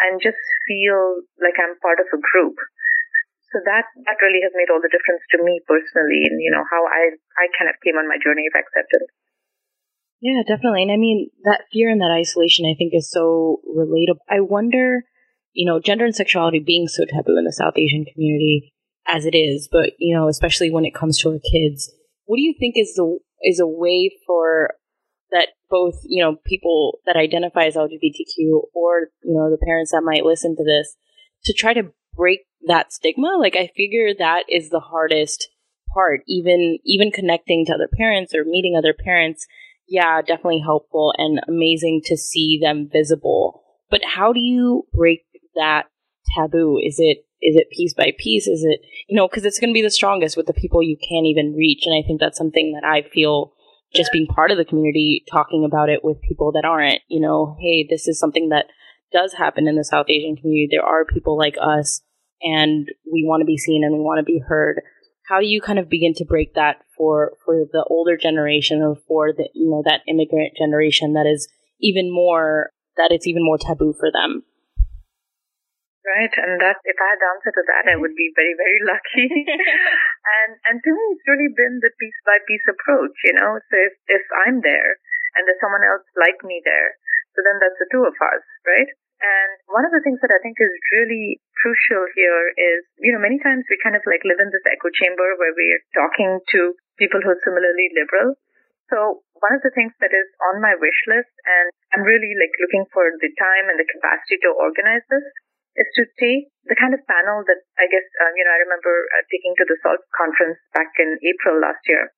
and 0.06 0.22
just 0.22 0.40
feel 0.66 1.26
like 1.42 1.58
I'm 1.60 1.76
part 1.82 2.00
of 2.00 2.08
a 2.14 2.22
group. 2.22 2.56
So 3.50 3.58
that, 3.66 3.90
that 4.06 4.22
really 4.22 4.46
has 4.46 4.54
made 4.54 4.70
all 4.70 4.82
the 4.82 4.94
difference 4.94 5.26
to 5.34 5.42
me 5.42 5.58
personally 5.66 6.22
and, 6.30 6.38
you 6.38 6.54
know, 6.54 6.62
how 6.70 6.86
I, 6.86 7.18
I 7.38 7.50
kind 7.58 7.70
of 7.70 7.82
came 7.82 7.98
on 7.98 8.06
my 8.06 8.22
journey 8.22 8.46
of 8.46 8.54
acceptance. 8.54 9.10
Yeah, 10.22 10.44
definitely. 10.46 10.84
And 10.84 10.92
I 10.92 10.98
mean, 10.98 11.30
that 11.44 11.66
fear 11.72 11.90
and 11.90 12.02
that 12.02 12.14
isolation, 12.14 12.66
I 12.66 12.78
think, 12.78 12.94
is 12.94 13.10
so 13.10 13.62
relatable. 13.66 14.22
I 14.30 14.42
wonder, 14.42 15.04
you 15.54 15.66
know, 15.66 15.80
gender 15.80 16.06
and 16.06 16.16
sexuality 16.16 16.60
being 16.60 16.88
so 16.88 17.06
taboo 17.06 17.38
in 17.38 17.46
the 17.46 17.54
South 17.54 17.78
Asian 17.78 18.06
community 18.06 18.74
as 19.08 19.26
it 19.26 19.34
is, 19.34 19.68
but, 19.72 19.94
you 19.98 20.16
know, 20.16 20.28
especially 20.28 20.70
when 20.70 20.86
it 20.86 20.94
comes 20.94 21.18
to 21.20 21.30
our 21.30 21.40
kids, 21.40 21.92
what 22.26 22.38
do 22.38 22.44
you 22.44 22.54
think 22.60 22.76
is 22.78 22.94
the, 22.94 23.18
is 23.42 23.60
a 23.60 23.68
way 23.68 24.12
for 24.28 24.76
that 25.32 25.50
both, 25.70 25.96
you 26.06 26.24
know, 26.24 26.38
people 26.46 27.00
that 27.06 27.16
identify 27.16 27.66
as 27.66 27.76
LGBTQ 27.76 28.62
or, 28.74 29.10
you 29.24 29.34
know, 29.34 29.50
the 29.50 29.64
parents 29.66 29.92
that 29.92 30.04
might 30.04 30.26
listen 30.26 30.56
to 30.56 30.64
this 30.64 30.96
to 31.46 31.54
try 31.54 31.74
to 31.74 31.94
break 32.20 32.42
that 32.68 32.92
stigma? 32.92 33.38
Like, 33.40 33.56
I 33.56 33.72
figure 33.76 34.14
that 34.20 34.44
is 34.50 34.70
the 34.70 34.82
hardest 34.82 35.50
part, 35.94 36.22
even, 36.28 36.78
even 36.86 37.12
connecting 37.12 37.66
to 37.66 37.74
other 37.74 37.90
parents 37.98 38.36
or 38.36 38.44
meeting 38.44 38.76
other 38.78 38.94
parents 38.94 39.48
yeah, 39.90 40.22
definitely 40.22 40.62
helpful 40.64 41.14
and 41.18 41.42
amazing 41.48 42.02
to 42.06 42.16
see 42.16 42.60
them 42.62 42.90
visible. 42.92 43.64
But 43.90 44.02
how 44.06 44.32
do 44.32 44.40
you 44.40 44.88
break 44.94 45.26
that 45.56 45.88
taboo? 46.36 46.80
Is 46.82 46.98
it 47.00 47.26
is 47.42 47.56
it 47.56 47.72
piece 47.72 47.94
by 47.94 48.14
piece? 48.18 48.48
Is 48.48 48.64
it 48.64 48.82
you 49.08 49.16
know 49.16 49.28
because 49.28 49.46
it's 49.46 49.60
going 49.60 49.72
to 49.72 49.78
be 49.78 49.82
the 49.82 49.90
strongest 49.90 50.38
with 50.38 50.46
the 50.46 50.54
people 50.54 50.84
you 50.84 50.98
can't 50.98 51.26
even 51.26 51.56
reach, 51.58 51.84
and 51.86 51.96
I 51.98 52.06
think 52.06 52.20
that's 52.20 52.38
something 52.38 52.74
that 52.74 52.88
I 52.88 53.02
feel 53.02 53.54
just 53.94 54.12
being 54.12 54.28
part 54.28 54.52
of 54.52 54.58
the 54.58 54.66
community, 54.66 55.24
talking 55.32 55.66
about 55.66 55.90
it 55.90 56.04
with 56.04 56.22
people 56.22 56.52
that 56.52 56.66
aren't. 56.66 57.02
You 57.08 57.22
know, 57.22 57.58
hey, 57.60 57.88
this 57.90 58.08
is 58.08 58.20
something 58.20 58.50
that 58.50 58.68
does 59.12 59.34
happen 59.34 59.68
in 59.68 59.76
the 59.76 59.84
South 59.84 60.06
Asian 60.10 60.36
community. 60.36 60.70
There 60.70 60.86
are 60.86 61.04
people 61.06 61.36
like 61.36 61.56
us, 61.60 62.02
and 62.42 62.88
we 63.12 63.26
want 63.26 63.42
to 63.42 63.46
be 63.46 63.58
seen 63.58 63.84
and 63.84 63.96
we 63.96 64.02
want 64.02 64.20
to 64.20 64.28
be 64.28 64.40
heard. 64.40 64.82
How 65.28 65.40
do 65.40 65.46
you 65.46 65.62
kind 65.62 65.78
of 65.78 65.90
begin 65.90 66.14
to 66.18 66.26
break 66.26 66.56
that 66.56 66.82
for 66.98 67.34
for 67.46 67.66
the 67.72 67.86
older 67.90 68.18
generation 68.18 68.82
or 68.82 68.98
for 69.08 69.32
the 69.34 69.50
you 69.54 69.70
know 69.70 69.84
that 69.86 70.02
immigrant 70.08 70.58
generation 70.58 71.14
that 71.14 71.30
is 71.30 71.48
even 71.80 72.10
more 72.12 72.72
that 72.98 73.12
it's 73.12 73.28
even 73.28 73.46
more 73.46 73.58
taboo 73.58 73.94
for 73.94 74.10
them? 74.10 74.44
Right 76.02 76.34
and 76.34 76.58
that 76.58 76.82
if 76.90 76.98
i 76.98 77.08
had 77.14 77.22
the 77.22 77.30
answer 77.30 77.54
to 77.54 77.64
that 77.70 77.86
i 77.86 77.94
would 77.94 78.18
be 78.18 78.34
very 78.34 78.58
very 78.58 78.82
lucky. 78.82 79.30
And 80.30 80.52
and 80.66 80.78
to 80.82 80.90
me 80.90 81.04
it's 81.14 81.30
really 81.30 81.52
been 81.54 81.78
the 81.82 81.94
piece 81.94 82.20
by 82.26 82.42
piece 82.50 82.66
approach 82.66 83.14
you 83.22 83.38
know? 83.38 83.62
So 83.70 83.76
if 83.78 83.94
if 84.10 84.26
i'm 84.48 84.66
there 84.66 84.98
and 85.38 85.46
there's 85.46 85.62
someone 85.62 85.86
else 85.86 86.08
like 86.18 86.42
me 86.42 86.66
there 86.66 86.98
so 87.38 87.46
then 87.46 87.62
that's 87.62 87.78
the 87.78 87.90
two 87.94 88.02
of 88.02 88.18
us 88.18 88.42
right 88.66 88.90
and 89.20 89.52
one 89.68 89.84
of 89.84 89.92
the 89.92 90.00
things 90.00 90.24
that 90.24 90.32
I 90.32 90.40
think 90.40 90.56
is 90.60 90.72
really 90.96 91.44
crucial 91.60 92.08
here 92.16 92.56
is, 92.56 92.88
you 93.04 93.12
know, 93.12 93.20
many 93.20 93.36
times 93.44 93.68
we 93.68 93.76
kind 93.84 94.00
of 94.00 94.04
like 94.08 94.24
live 94.24 94.40
in 94.40 94.48
this 94.48 94.64
echo 94.64 94.88
chamber 94.96 95.36
where 95.36 95.52
we're 95.52 95.84
talking 95.92 96.40
to 96.56 96.60
people 96.96 97.20
who 97.20 97.36
are 97.36 97.44
similarly 97.44 97.92
liberal. 97.92 98.40
So 98.88 99.22
one 99.44 99.54
of 99.54 99.62
the 99.62 99.76
things 99.76 99.92
that 100.00 100.16
is 100.16 100.28
on 100.52 100.64
my 100.64 100.74
wish 100.80 101.00
list, 101.12 101.30
and 101.46 101.68
I'm 101.94 102.08
really 102.08 102.32
like 102.40 102.56
looking 102.64 102.88
for 102.96 103.12
the 103.20 103.32
time 103.36 103.68
and 103.68 103.78
the 103.78 103.86
capacity 103.86 104.40
to 104.42 104.56
organize 104.56 105.04
this, 105.12 105.26
is 105.78 105.88
to 106.00 106.04
take 106.18 106.50
the 106.66 106.80
kind 106.80 106.96
of 106.96 107.04
panel 107.06 107.46
that 107.46 107.62
I 107.78 107.86
guess, 107.92 108.08
uh, 108.24 108.32
you 108.34 108.44
know, 108.44 108.56
I 108.56 108.66
remember 108.66 108.94
uh, 109.16 109.24
taking 109.30 109.54
to 109.60 109.66
the 109.68 109.78
SAALT 109.84 110.02
conference 110.16 110.60
back 110.74 110.92
in 110.98 111.20
April 111.22 111.62
last 111.62 111.84
year, 111.86 112.10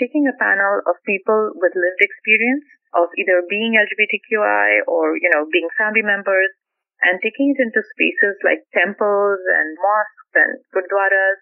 taking 0.00 0.24
a 0.24 0.34
panel 0.40 0.80
of 0.88 0.96
people 1.04 1.52
with 1.60 1.76
lived 1.76 2.00
experience 2.00 2.64
of 2.96 3.12
either 3.20 3.44
being 3.46 3.76
LGBTQI 3.76 4.88
or, 4.88 5.20
you 5.20 5.28
know, 5.30 5.44
being 5.52 5.68
family 5.76 6.02
members 6.02 6.50
and 7.04 7.20
taking 7.20 7.52
it 7.52 7.60
into 7.60 7.84
spaces 7.84 8.40
like 8.40 8.64
temples 8.72 9.40
and 9.44 9.68
mosques 9.76 10.32
and 10.34 10.52
gurdwaras 10.72 11.38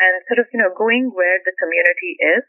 and 0.00 0.12
sort 0.26 0.40
of, 0.40 0.48
you 0.50 0.58
know, 0.58 0.72
going 0.72 1.12
where 1.12 1.38
the 1.44 1.54
community 1.60 2.16
is. 2.38 2.44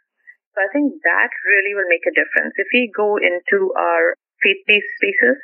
So 0.56 0.66
I 0.66 0.72
think 0.74 0.98
that 1.04 1.32
really 1.46 1.78
will 1.78 1.92
make 1.92 2.08
a 2.08 2.16
difference. 2.16 2.58
If 2.58 2.72
we 2.74 2.90
go 2.96 3.20
into 3.20 3.70
our 3.78 4.18
faith-based 4.42 4.92
spaces 4.98 5.38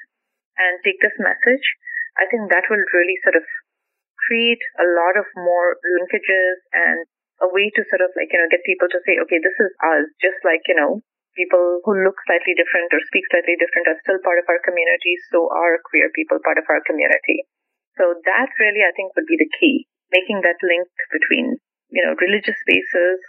and 0.57 0.81
take 0.81 0.98
this 1.03 1.15
message, 1.22 1.65
I 2.17 2.25
think 2.31 2.50
that 2.50 2.65
will 2.72 2.81
really 2.95 3.19
sort 3.22 3.38
of 3.38 3.45
create 4.25 4.63
a 4.81 4.88
lot 4.88 5.19
of 5.19 5.27
more 5.38 5.77
linkages 5.84 6.57
and 6.74 7.05
a 7.44 7.48
way 7.51 7.68
to 7.74 7.82
sort 7.92 8.04
of 8.04 8.12
like, 8.15 8.32
you 8.32 8.39
know, 8.39 8.48
get 8.48 8.63
people 8.63 8.88
to 8.88 9.01
say, 9.04 9.20
okay, 9.20 9.39
this 9.44 9.58
is 9.60 9.72
us, 9.84 10.08
just 10.24 10.39
like, 10.48 10.63
you 10.72 10.77
know, 10.77 11.04
people 11.36 11.84
who 11.84 11.92
look 12.00 12.15
slightly 12.24 12.56
different 12.56 12.88
or 12.96 13.04
speak 13.12 13.27
slightly 13.27 13.60
different 13.60 13.92
are 13.92 14.00
still 14.04 14.24
part 14.24 14.39
of 14.39 14.48
our 14.48 14.62
community, 14.63 15.20
so 15.32 15.51
are 15.51 15.84
queer 15.84 16.08
people 16.15 16.39
part 16.39 16.56
of 16.56 16.68
our 16.72 16.80
community. 16.88 17.44
So 18.00 18.15
that 18.24 18.50
really, 18.60 18.84
I 18.84 18.96
think, 18.96 19.12
would 19.15 19.27
be 19.27 19.39
the 19.39 19.51
key, 19.60 19.88
making 20.15 20.44
that 20.48 20.60
link 20.63 20.88
between, 21.12 21.60
you 21.92 22.01
know, 22.04 22.15
religious 22.20 22.56
spaces 22.63 23.20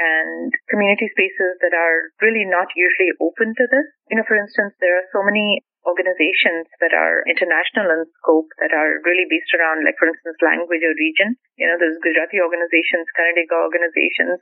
and 0.00 0.52
community 0.72 1.08
spaces 1.12 1.60
that 1.60 1.76
are 1.76 2.12
really 2.24 2.48
not 2.48 2.72
usually 2.76 3.12
open 3.20 3.52
to 3.56 3.64
this. 3.68 3.88
You 4.08 4.20
know, 4.20 4.28
for 4.28 4.36
instance, 4.36 4.76
there 4.80 4.96
are 4.96 5.08
so 5.12 5.20
many 5.24 5.64
organizations 5.86 6.68
that 6.80 6.92
are 6.92 7.24
international 7.24 7.88
in 7.88 8.04
scope 8.20 8.52
that 8.60 8.72
are 8.72 9.00
really 9.04 9.24
based 9.28 9.52
around, 9.56 9.84
like, 9.84 9.96
for 9.96 10.08
instance, 10.08 10.36
language 10.44 10.84
or 10.84 10.92
region. 10.96 11.40
You 11.56 11.68
know, 11.68 11.78
there's 11.80 12.00
Gujarati 12.04 12.40
organizations, 12.40 13.08
Kannadiga 13.16 13.56
organizations, 13.56 14.40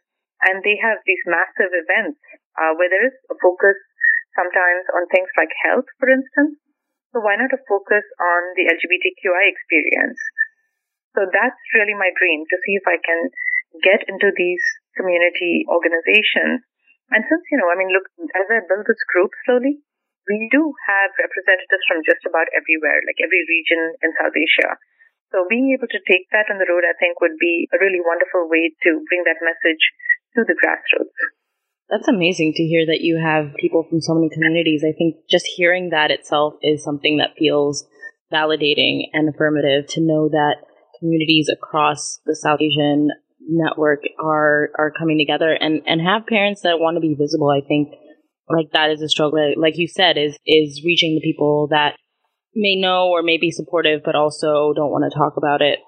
and 0.50 0.62
they 0.66 0.78
have 0.82 0.98
these 1.06 1.22
massive 1.26 1.70
events 1.70 2.18
uh, 2.58 2.74
where 2.74 2.90
there 2.90 3.06
is 3.06 3.14
a 3.30 3.36
focus 3.38 3.78
sometimes 4.34 4.86
on 4.94 5.06
things 5.10 5.30
like 5.38 5.50
health, 5.62 5.86
for 5.98 6.10
instance. 6.10 6.58
So 7.14 7.24
why 7.24 7.38
not 7.40 7.54
a 7.54 7.64
focus 7.66 8.04
on 8.20 8.40
the 8.54 8.68
LGBTQI 8.68 9.44
experience? 9.48 10.20
So 11.16 11.26
that's 11.26 11.58
really 11.74 11.96
my 11.96 12.12
dream 12.14 12.44
to 12.46 12.56
see 12.62 12.78
if 12.78 12.86
I 12.86 13.00
can 13.00 13.32
get 13.82 14.06
into 14.06 14.30
these 14.34 14.62
community 14.94 15.66
organizations. 15.66 16.62
And 17.10 17.24
since, 17.24 17.44
you 17.50 17.58
know, 17.58 17.72
I 17.72 17.78
mean, 17.80 17.90
look, 17.90 18.06
as 18.36 18.46
I 18.52 18.62
build 18.68 18.84
this 18.84 19.00
group 19.08 19.32
slowly, 19.48 19.80
we 20.28 20.48
do 20.52 20.76
have 20.86 21.10
representatives 21.16 21.84
from 21.88 22.04
just 22.04 22.22
about 22.28 22.52
everywhere, 22.52 23.00
like 23.08 23.18
every 23.24 23.42
region 23.48 23.96
in 24.04 24.12
South 24.20 24.36
Asia. 24.36 24.76
So 25.32 25.44
being 25.48 25.72
able 25.76 25.88
to 25.88 26.00
take 26.08 26.28
that 26.32 26.48
on 26.52 26.60
the 26.60 26.68
road, 26.68 26.84
I 26.84 26.96
think 26.96 27.20
would 27.20 27.36
be 27.40 27.68
a 27.72 27.80
really 27.80 28.00
wonderful 28.00 28.48
way 28.48 28.72
to 28.84 28.90
bring 29.08 29.24
that 29.28 29.40
message 29.44 29.82
to 30.36 30.44
the 30.44 30.56
grassroots. 30.56 31.16
That's 31.88 32.08
amazing 32.08 32.52
to 32.56 32.62
hear 32.64 32.84
that 32.84 33.00
you 33.00 33.16
have 33.16 33.56
people 33.56 33.84
from 33.88 34.00
so 34.00 34.14
many 34.14 34.28
communities. 34.28 34.84
I 34.84 34.92
think 34.92 35.16
just 35.28 35.48
hearing 35.48 35.90
that 35.90 36.10
itself 36.10 36.54
is 36.60 36.84
something 36.84 37.16
that 37.16 37.36
feels 37.38 37.86
validating 38.32 39.08
and 39.12 39.28
affirmative 39.28 39.86
to 39.96 40.00
know 40.00 40.28
that 40.28 40.56
communities 41.00 41.48
across 41.48 42.20
the 42.26 42.36
South 42.36 42.60
Asian 42.60 43.08
network 43.48 44.00
are 44.22 44.68
are 44.76 44.92
coming 44.92 45.16
together 45.16 45.52
and 45.52 45.80
and 45.86 46.02
have 46.02 46.26
parents 46.26 46.60
that 46.62 46.78
want 46.78 46.96
to 46.96 47.00
be 47.00 47.14
visible. 47.14 47.48
I 47.48 47.66
think 47.66 47.88
like 48.50 48.70
that 48.72 48.90
is 48.90 49.02
a 49.02 49.08
struggle. 49.08 49.54
Like 49.56 49.76
you 49.76 49.88
said, 49.88 50.16
is 50.16 50.38
is 50.46 50.82
reaching 50.84 51.14
the 51.14 51.20
people 51.20 51.68
that 51.70 51.96
may 52.54 52.76
know 52.76 53.08
or 53.08 53.22
may 53.22 53.38
be 53.38 53.50
supportive, 53.50 54.02
but 54.04 54.14
also 54.14 54.72
don't 54.74 54.90
want 54.90 55.10
to 55.10 55.16
talk 55.16 55.34
about 55.36 55.62
it. 55.62 55.78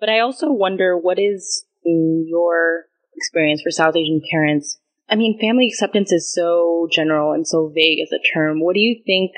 But 0.00 0.08
I 0.08 0.20
also 0.20 0.50
wonder 0.50 0.96
what 0.96 1.18
is 1.18 1.64
your 1.84 2.84
experience 3.16 3.62
for 3.62 3.70
South 3.70 3.96
Asian 3.96 4.20
parents 4.30 4.78
I 5.12 5.14
mean, 5.14 5.38
family 5.38 5.68
acceptance 5.68 6.10
is 6.10 6.32
so 6.32 6.88
general 6.90 7.32
and 7.32 7.46
so 7.46 7.70
vague 7.74 8.00
as 8.00 8.12
a 8.12 8.34
term. 8.34 8.60
What 8.60 8.74
do 8.74 8.80
you 8.80 9.02
think 9.04 9.32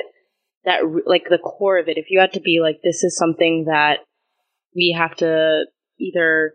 that, 0.64 0.82
like, 1.04 1.24
the 1.28 1.38
core 1.38 1.78
of 1.78 1.88
it, 1.88 1.98
if 1.98 2.06
you 2.10 2.20
had 2.20 2.32
to 2.34 2.40
be 2.40 2.60
like, 2.62 2.80
this 2.84 3.02
is 3.02 3.16
something 3.16 3.64
that 3.66 3.98
we 4.74 4.94
have 4.96 5.16
to 5.16 5.64
either 5.98 6.54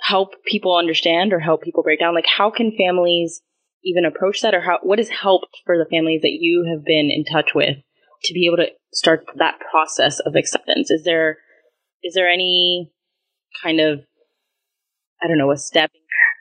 help 0.00 0.42
people 0.46 0.74
understand 0.74 1.34
or 1.34 1.38
help 1.38 1.62
people 1.62 1.82
break 1.82 2.00
down, 2.00 2.14
like, 2.14 2.24
how 2.26 2.50
can 2.50 2.76
families 2.78 3.42
even 3.86 4.04
approach 4.04 4.42
that 4.42 4.52
or 4.52 4.60
how, 4.66 4.82
what 4.82 4.98
has 4.98 5.08
helped 5.08 5.62
for 5.64 5.78
the 5.78 5.86
families 5.86 6.20
that 6.26 6.42
you 6.42 6.66
have 6.66 6.84
been 6.84 7.06
in 7.06 7.22
touch 7.22 7.54
with 7.54 7.78
to 8.26 8.34
be 8.34 8.50
able 8.50 8.58
to 8.58 8.74
start 8.92 9.22
that 9.38 9.62
process 9.62 10.18
of 10.18 10.34
acceptance? 10.34 10.90
Is 10.90 11.06
there 11.06 11.38
is 12.02 12.14
there 12.14 12.28
any 12.28 12.90
kind 13.62 13.78
of 13.78 14.02
I 15.22 15.30
don't 15.30 15.38
know 15.38 15.54
a 15.54 15.56
step 15.56 15.94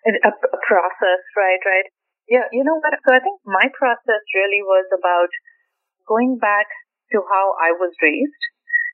a, 0.05 0.29
a 0.29 0.59
process, 0.65 1.21
right? 1.37 1.61
Right. 1.61 1.87
Yeah. 2.25 2.49
You 2.51 2.65
know 2.65 2.81
what? 2.81 2.97
So 3.05 3.13
I 3.13 3.21
think 3.21 3.37
my 3.45 3.69
process 3.77 4.25
really 4.33 4.65
was 4.65 4.89
about 4.89 5.29
going 6.09 6.41
back 6.41 6.65
to 7.13 7.21
how 7.29 7.53
I 7.61 7.77
was 7.77 7.93
raised. 8.01 8.43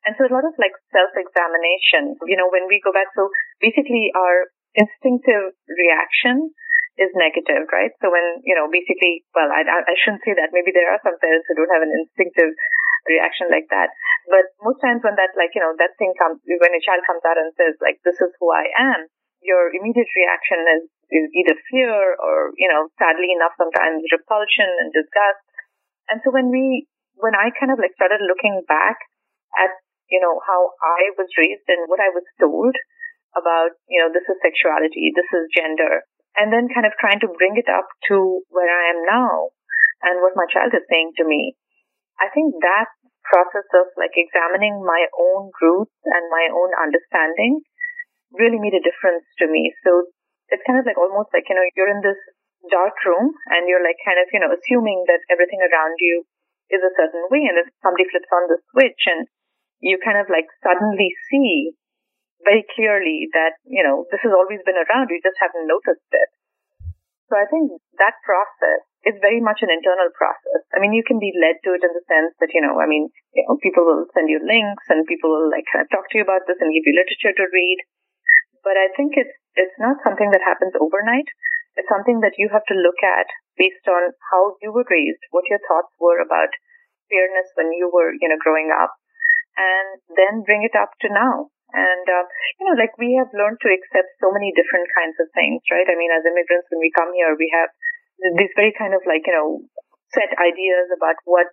And 0.03 0.17
so 0.17 0.27
a 0.27 0.33
lot 0.33 0.43
of 0.43 0.57
like 0.57 0.75
self-examination, 0.91 2.19
you 2.27 2.35
know, 2.35 2.49
when 2.51 2.65
we 2.67 2.81
go 2.83 2.91
back, 2.91 3.07
so 3.15 3.29
basically 3.61 4.11
our 4.17 4.49
instinctive 4.73 5.53
reaction 5.69 6.51
is 6.99 7.11
negative, 7.15 7.67
right? 7.71 7.91
So 8.03 8.11
when, 8.11 8.43
you 8.43 8.55
know, 8.55 8.67
basically, 8.67 9.23
well, 9.31 9.47
I, 9.47 9.63
I 9.63 9.95
shouldn't 9.99 10.23
say 10.27 10.35
that. 10.35 10.51
Maybe 10.51 10.75
there 10.75 10.91
are 10.91 11.01
some 11.03 11.15
parents 11.19 11.47
who 11.47 11.55
don't 11.55 11.71
have 11.71 11.85
an 11.85 11.95
instinctive 11.95 12.51
reaction 13.07 13.47
like 13.47 13.71
that. 13.71 13.95
But 14.27 14.51
most 14.61 14.83
times 14.83 15.01
when 15.01 15.15
that, 15.15 15.33
like, 15.39 15.55
you 15.55 15.63
know, 15.63 15.73
that 15.79 15.95
thing 15.97 16.11
comes, 16.19 16.43
when 16.43 16.75
a 16.75 16.83
child 16.83 17.01
comes 17.07 17.23
out 17.23 17.39
and 17.39 17.55
says, 17.55 17.79
like, 17.79 18.03
this 18.03 18.19
is 18.19 18.31
who 18.37 18.51
I 18.51 18.69
am, 18.75 19.07
your 19.41 19.73
immediate 19.73 20.11
reaction 20.13 20.61
is, 20.77 20.83
is 21.09 21.27
either 21.33 21.55
fear 21.71 21.95
or, 22.21 22.53
you 22.59 22.69
know, 22.69 22.91
sadly 23.01 23.33
enough, 23.33 23.57
sometimes 23.57 24.05
repulsion 24.13 24.69
and 24.83 24.93
disgust. 24.93 25.41
And 26.11 26.19
so 26.21 26.29
when 26.29 26.51
we 26.53 26.85
when 27.21 27.37
I 27.37 27.53
kind 27.53 27.69
of 27.69 27.77
like 27.77 27.93
started 27.93 28.19
looking 28.25 28.65
back 28.65 28.97
at, 29.55 29.71
you 30.09 30.19
know, 30.19 30.41
how 30.41 30.73
I 30.81 31.13
was 31.15 31.29
raised 31.37 31.67
and 31.69 31.85
what 31.87 32.01
I 32.01 32.09
was 32.11 32.25
told 32.41 32.73
about, 33.37 33.77
you 33.87 34.01
know, 34.01 34.11
this 34.11 34.27
is 34.27 34.41
sexuality, 34.41 35.13
this 35.15 35.29
is 35.29 35.47
gender, 35.53 36.03
and 36.37 36.51
then 36.51 36.71
kind 36.71 36.87
of 36.87 36.95
trying 36.99 37.19
to 37.21 37.31
bring 37.35 37.59
it 37.59 37.67
up 37.67 37.87
to 38.07 38.43
where 38.49 38.69
I 38.69 38.95
am 38.95 38.99
now 39.03 39.51
and 40.03 40.23
what 40.23 40.37
my 40.37 40.47
child 40.47 40.71
is 40.73 40.85
saying 40.87 41.13
to 41.19 41.25
me. 41.27 41.55
I 42.19 42.31
think 42.31 42.55
that 42.63 42.89
process 43.25 43.67
of 43.77 43.93
like 43.95 44.17
examining 44.17 44.81
my 44.81 45.05
own 45.13 45.53
roots 45.61 45.95
and 46.05 46.25
my 46.33 46.49
own 46.49 46.71
understanding 46.73 47.61
really 48.33 48.59
made 48.59 48.75
a 48.75 48.83
difference 48.83 49.27
to 49.39 49.45
me. 49.45 49.71
So 49.85 50.09
it's 50.49 50.63
kind 50.65 50.79
of 50.79 50.87
like 50.87 50.97
almost 50.97 51.31
like, 51.35 51.47
you 51.47 51.55
know, 51.55 51.67
you're 51.75 51.91
in 51.91 52.03
this 52.03 52.19
dark 52.69 52.95
room 53.05 53.33
and 53.51 53.67
you're 53.67 53.83
like 53.83 53.97
kind 54.05 54.19
of, 54.19 54.27
you 54.31 54.41
know, 54.41 54.51
assuming 54.51 55.05
that 55.07 55.23
everything 55.29 55.61
around 55.61 55.97
you 55.99 56.25
is 56.71 56.81
a 56.81 56.95
certain 56.95 57.27
way 57.29 57.43
and 57.45 57.59
then 57.59 57.67
somebody 57.83 58.07
flips 58.07 58.31
on 58.31 58.47
the 58.47 58.59
switch 58.71 59.03
and 59.11 59.27
you 59.81 59.97
kind 59.99 60.17
of 60.17 60.29
like 60.29 60.47
suddenly 60.61 61.09
see 61.27 61.73
very 62.43 62.65
clearly 62.73 63.29
that, 63.33 63.57
you 63.65 63.83
know, 63.83 64.05
this 64.09 64.21
has 64.25 64.33
always 64.33 64.61
been 64.65 64.77
around, 64.77 65.09
you 65.09 65.21
just 65.21 65.39
haven't 65.39 65.69
noticed 65.69 66.09
it. 66.11 66.29
So 67.31 67.39
I 67.39 67.47
think 67.47 67.71
that 68.01 68.19
process 68.27 68.83
is 69.07 69.23
very 69.23 69.39
much 69.39 69.63
an 69.63 69.71
internal 69.71 70.11
process. 70.11 70.67
I 70.75 70.83
mean, 70.83 70.91
you 70.91 71.01
can 71.01 71.17
be 71.17 71.31
led 71.31 71.63
to 71.63 71.73
it 71.73 71.85
in 71.85 71.95
the 71.95 72.03
sense 72.05 72.35
that, 72.43 72.51
you 72.51 72.59
know, 72.59 72.77
I 72.77 72.85
mean, 72.85 73.07
you 73.31 73.47
know, 73.47 73.55
people 73.63 73.87
will 73.87 74.03
send 74.11 74.27
you 74.27 74.43
links 74.43 74.83
and 74.91 75.07
people 75.07 75.31
will 75.31 75.47
like 75.47 75.63
kind 75.71 75.81
of 75.81 75.89
talk 75.89 76.11
to 76.11 76.19
you 76.19 76.27
about 76.27 76.43
this 76.43 76.59
and 76.59 76.75
give 76.75 76.83
you 76.83 76.93
literature 76.93 77.31
to 77.31 77.55
read. 77.55 77.79
But 78.61 78.75
I 78.77 78.91
think 78.93 79.15
it's, 79.15 79.33
it's 79.55 79.79
not 79.79 80.03
something 80.03 80.29
that 80.35 80.43
happens 80.43 80.75
overnight. 80.75 81.31
It's 81.79 81.87
something 81.87 82.19
that 82.19 82.35
you 82.35 82.51
have 82.51 82.67
to 82.67 82.75
look 82.75 82.99
at 82.99 83.31
based 83.55 83.87
on 83.87 84.11
how 84.29 84.59
you 84.59 84.75
were 84.75 84.85
raised, 84.91 85.23
what 85.31 85.47
your 85.47 85.63
thoughts 85.63 85.95
were 86.03 86.19
about 86.19 86.51
fairness 87.07 87.47
when 87.55 87.71
you 87.71 87.87
were, 87.87 88.11
you 88.11 88.27
know, 88.27 88.39
growing 88.39 88.75
up, 88.75 88.91
and 89.55 90.03
then 90.19 90.43
bring 90.43 90.67
it 90.67 90.75
up 90.75 90.91
to 90.99 91.07
now. 91.07 91.47
And, 91.71 92.05
uh, 92.07 92.25
you 92.59 92.63
know, 92.67 92.75
like 92.75 92.95
we 92.99 93.15
have 93.15 93.31
learned 93.31 93.59
to 93.63 93.71
accept 93.71 94.11
so 94.19 94.31
many 94.31 94.51
different 94.51 94.87
kinds 94.91 95.15
of 95.19 95.31
things, 95.31 95.63
right? 95.71 95.87
I 95.87 95.95
mean, 95.95 96.11
as 96.11 96.27
immigrants, 96.27 96.67
when 96.71 96.83
we 96.83 96.91
come 96.91 97.11
here, 97.15 97.31
we 97.35 97.51
have 97.55 97.71
these 98.37 98.53
very 98.55 98.75
kind 98.75 98.93
of 98.93 99.01
like, 99.07 99.23
you 99.25 99.33
know, 99.33 99.63
set 100.11 100.31
ideas 100.37 100.91
about 100.91 101.17
what 101.23 101.49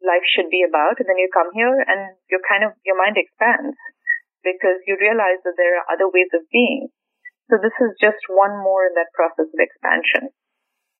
life 0.00 0.24
should 0.24 0.48
be 0.48 0.62
about. 0.62 1.02
And 1.02 1.06
then 1.10 1.18
you 1.18 1.28
come 1.34 1.50
here 1.52 1.74
and 1.74 2.14
your 2.30 2.42
kind 2.46 2.62
of, 2.62 2.78
your 2.86 2.96
mind 2.96 3.18
expands 3.18 3.76
because 4.46 4.78
you 4.86 4.94
realize 4.94 5.42
that 5.42 5.58
there 5.58 5.74
are 5.82 5.90
other 5.90 6.06
ways 6.06 6.30
of 6.30 6.46
being. 6.54 6.88
So 7.50 7.58
this 7.58 7.74
is 7.82 7.94
just 7.98 8.22
one 8.30 8.58
more 8.62 8.86
in 8.86 8.94
that 8.94 9.10
process 9.14 9.50
of 9.50 9.58
expansion. 9.58 10.30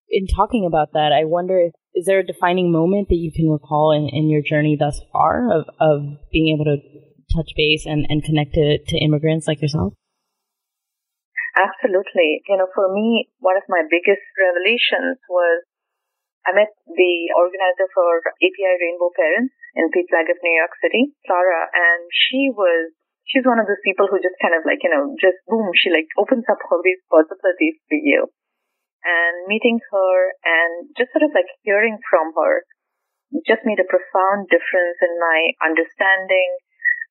In 0.09 0.26
talking 0.26 0.66
about 0.66 0.95
that, 0.95 1.11
I 1.11 1.26
wonder 1.26 1.59
if 1.59 1.75
is 1.95 2.06
there 2.06 2.21
a 2.21 2.26
defining 2.26 2.71
moment 2.71 3.09
that 3.09 3.16
you 3.16 3.32
can 3.32 3.50
recall 3.50 3.91
in, 3.91 4.08
in 4.08 4.28
your 4.28 4.43
journey 4.43 4.76
thus 4.78 5.00
far 5.12 5.50
of, 5.50 5.65
of 5.80 6.02
being 6.30 6.54
able 6.54 6.67
to 6.67 6.76
touch 7.36 7.52
base 7.52 7.84
and, 7.84 8.08
and 8.08 8.25
connect 8.25 8.56
to, 8.56 8.80
to 8.80 8.96
immigrants 8.96 9.46
like 9.46 9.60
yourself? 9.60 9.92
Absolutely. 11.56 12.44
You 12.49 12.56
know, 12.56 12.68
for 12.72 12.92
me, 12.92 13.28
one 13.40 13.56
of 13.56 13.64
my 13.68 13.84
biggest 13.84 14.25
revelations 14.36 15.20
was 15.28 15.64
I 16.44 16.52
met 16.52 16.72
the 16.84 17.14
organizer 17.34 17.88
for 17.92 18.22
API 18.38 18.75
Rainbow 18.80 19.10
Parents 19.12 19.52
in 19.75 19.88
PFLAG 19.90 20.30
of 20.30 20.38
New 20.40 20.56
York 20.56 20.72
City, 20.78 21.16
Clara, 21.26 21.68
and 21.72 22.06
she 22.12 22.52
was 22.52 22.92
she's 23.26 23.42
one 23.42 23.58
of 23.58 23.66
those 23.66 23.82
people 23.82 24.06
who 24.06 24.22
just 24.22 24.38
kind 24.38 24.54
of 24.54 24.62
like, 24.62 24.80
you 24.86 24.92
know, 24.92 25.16
just 25.18 25.42
boom, 25.50 25.75
she 25.75 25.90
like 25.90 26.06
opens 26.14 26.46
up 26.46 26.62
all 26.70 26.80
these 26.84 27.02
possibilities 27.10 27.76
for 27.90 27.99
you. 27.99 28.30
And 29.02 29.46
meeting 29.46 29.78
her 29.90 30.14
and 30.42 30.90
just 30.99 31.10
sort 31.14 31.26
of 31.26 31.34
like 31.34 31.50
hearing 31.62 31.99
from 32.10 32.34
her 32.34 32.66
just 33.46 33.66
made 33.66 33.82
a 33.82 33.86
profound 33.86 34.46
difference 34.50 34.99
in 35.02 35.14
my 35.18 35.54
understanding 35.62 36.50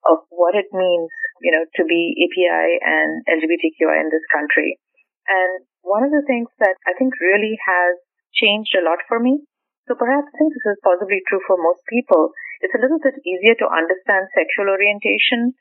of 0.06 0.26
what 0.30 0.54
it 0.54 0.70
means, 0.72 1.10
you 1.42 1.52
know, 1.52 1.66
to 1.66 1.84
be 1.84 2.14
API 2.16 2.80
and 2.82 3.26
LGBTQI 3.26 3.98
in 4.02 4.10
this 4.14 4.26
country. 4.32 4.78
And 5.26 5.66
one 5.82 6.06
of 6.06 6.14
the 6.14 6.26
things 6.26 6.50
that 6.62 6.78
I 6.86 6.94
think 6.98 7.18
really 7.18 7.58
has 7.66 7.98
changed 8.34 8.78
a 8.78 8.86
lot 8.86 9.02
for 9.10 9.18
me, 9.18 9.42
so 9.90 9.94
perhaps 9.98 10.30
think 10.34 10.54
this 10.54 10.78
is 10.78 10.86
possibly 10.86 11.22
true 11.30 11.42
for 11.46 11.58
most 11.58 11.82
people, 11.90 12.34
it's 12.62 12.74
a 12.74 12.82
little 12.82 13.02
bit 13.02 13.18
easier 13.26 13.54
to 13.62 13.70
understand 13.70 14.30
sexual 14.34 14.70
orientation 14.70 15.54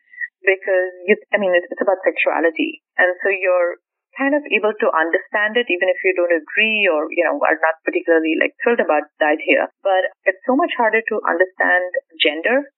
because 0.44 0.92
you, 1.08 1.16
I 1.32 1.40
mean, 1.40 1.56
it's, 1.56 1.68
about 1.80 2.04
sexuality. 2.04 2.84
And 3.00 3.12
so 3.20 3.28
you're 3.32 3.80
kind 4.16 4.36
of 4.36 4.44
able 4.48 4.72
to 4.72 4.88
understand 4.94 5.58
it 5.58 5.66
even 5.66 5.90
if 5.90 5.98
you 6.06 6.14
don't 6.14 6.32
agree 6.32 6.86
or, 6.86 7.10
you 7.10 7.24
know, 7.26 7.36
are 7.42 7.58
not 7.58 7.82
particularly 7.82 8.38
like 8.38 8.54
thrilled 8.62 8.80
about 8.80 9.08
the 9.18 9.26
idea. 9.36 9.68
But 9.82 10.12
it's 10.24 10.40
so 10.46 10.54
much 10.54 10.72
harder 10.76 11.02
to 11.02 11.16
understand 11.24 11.88
gender 12.20 12.68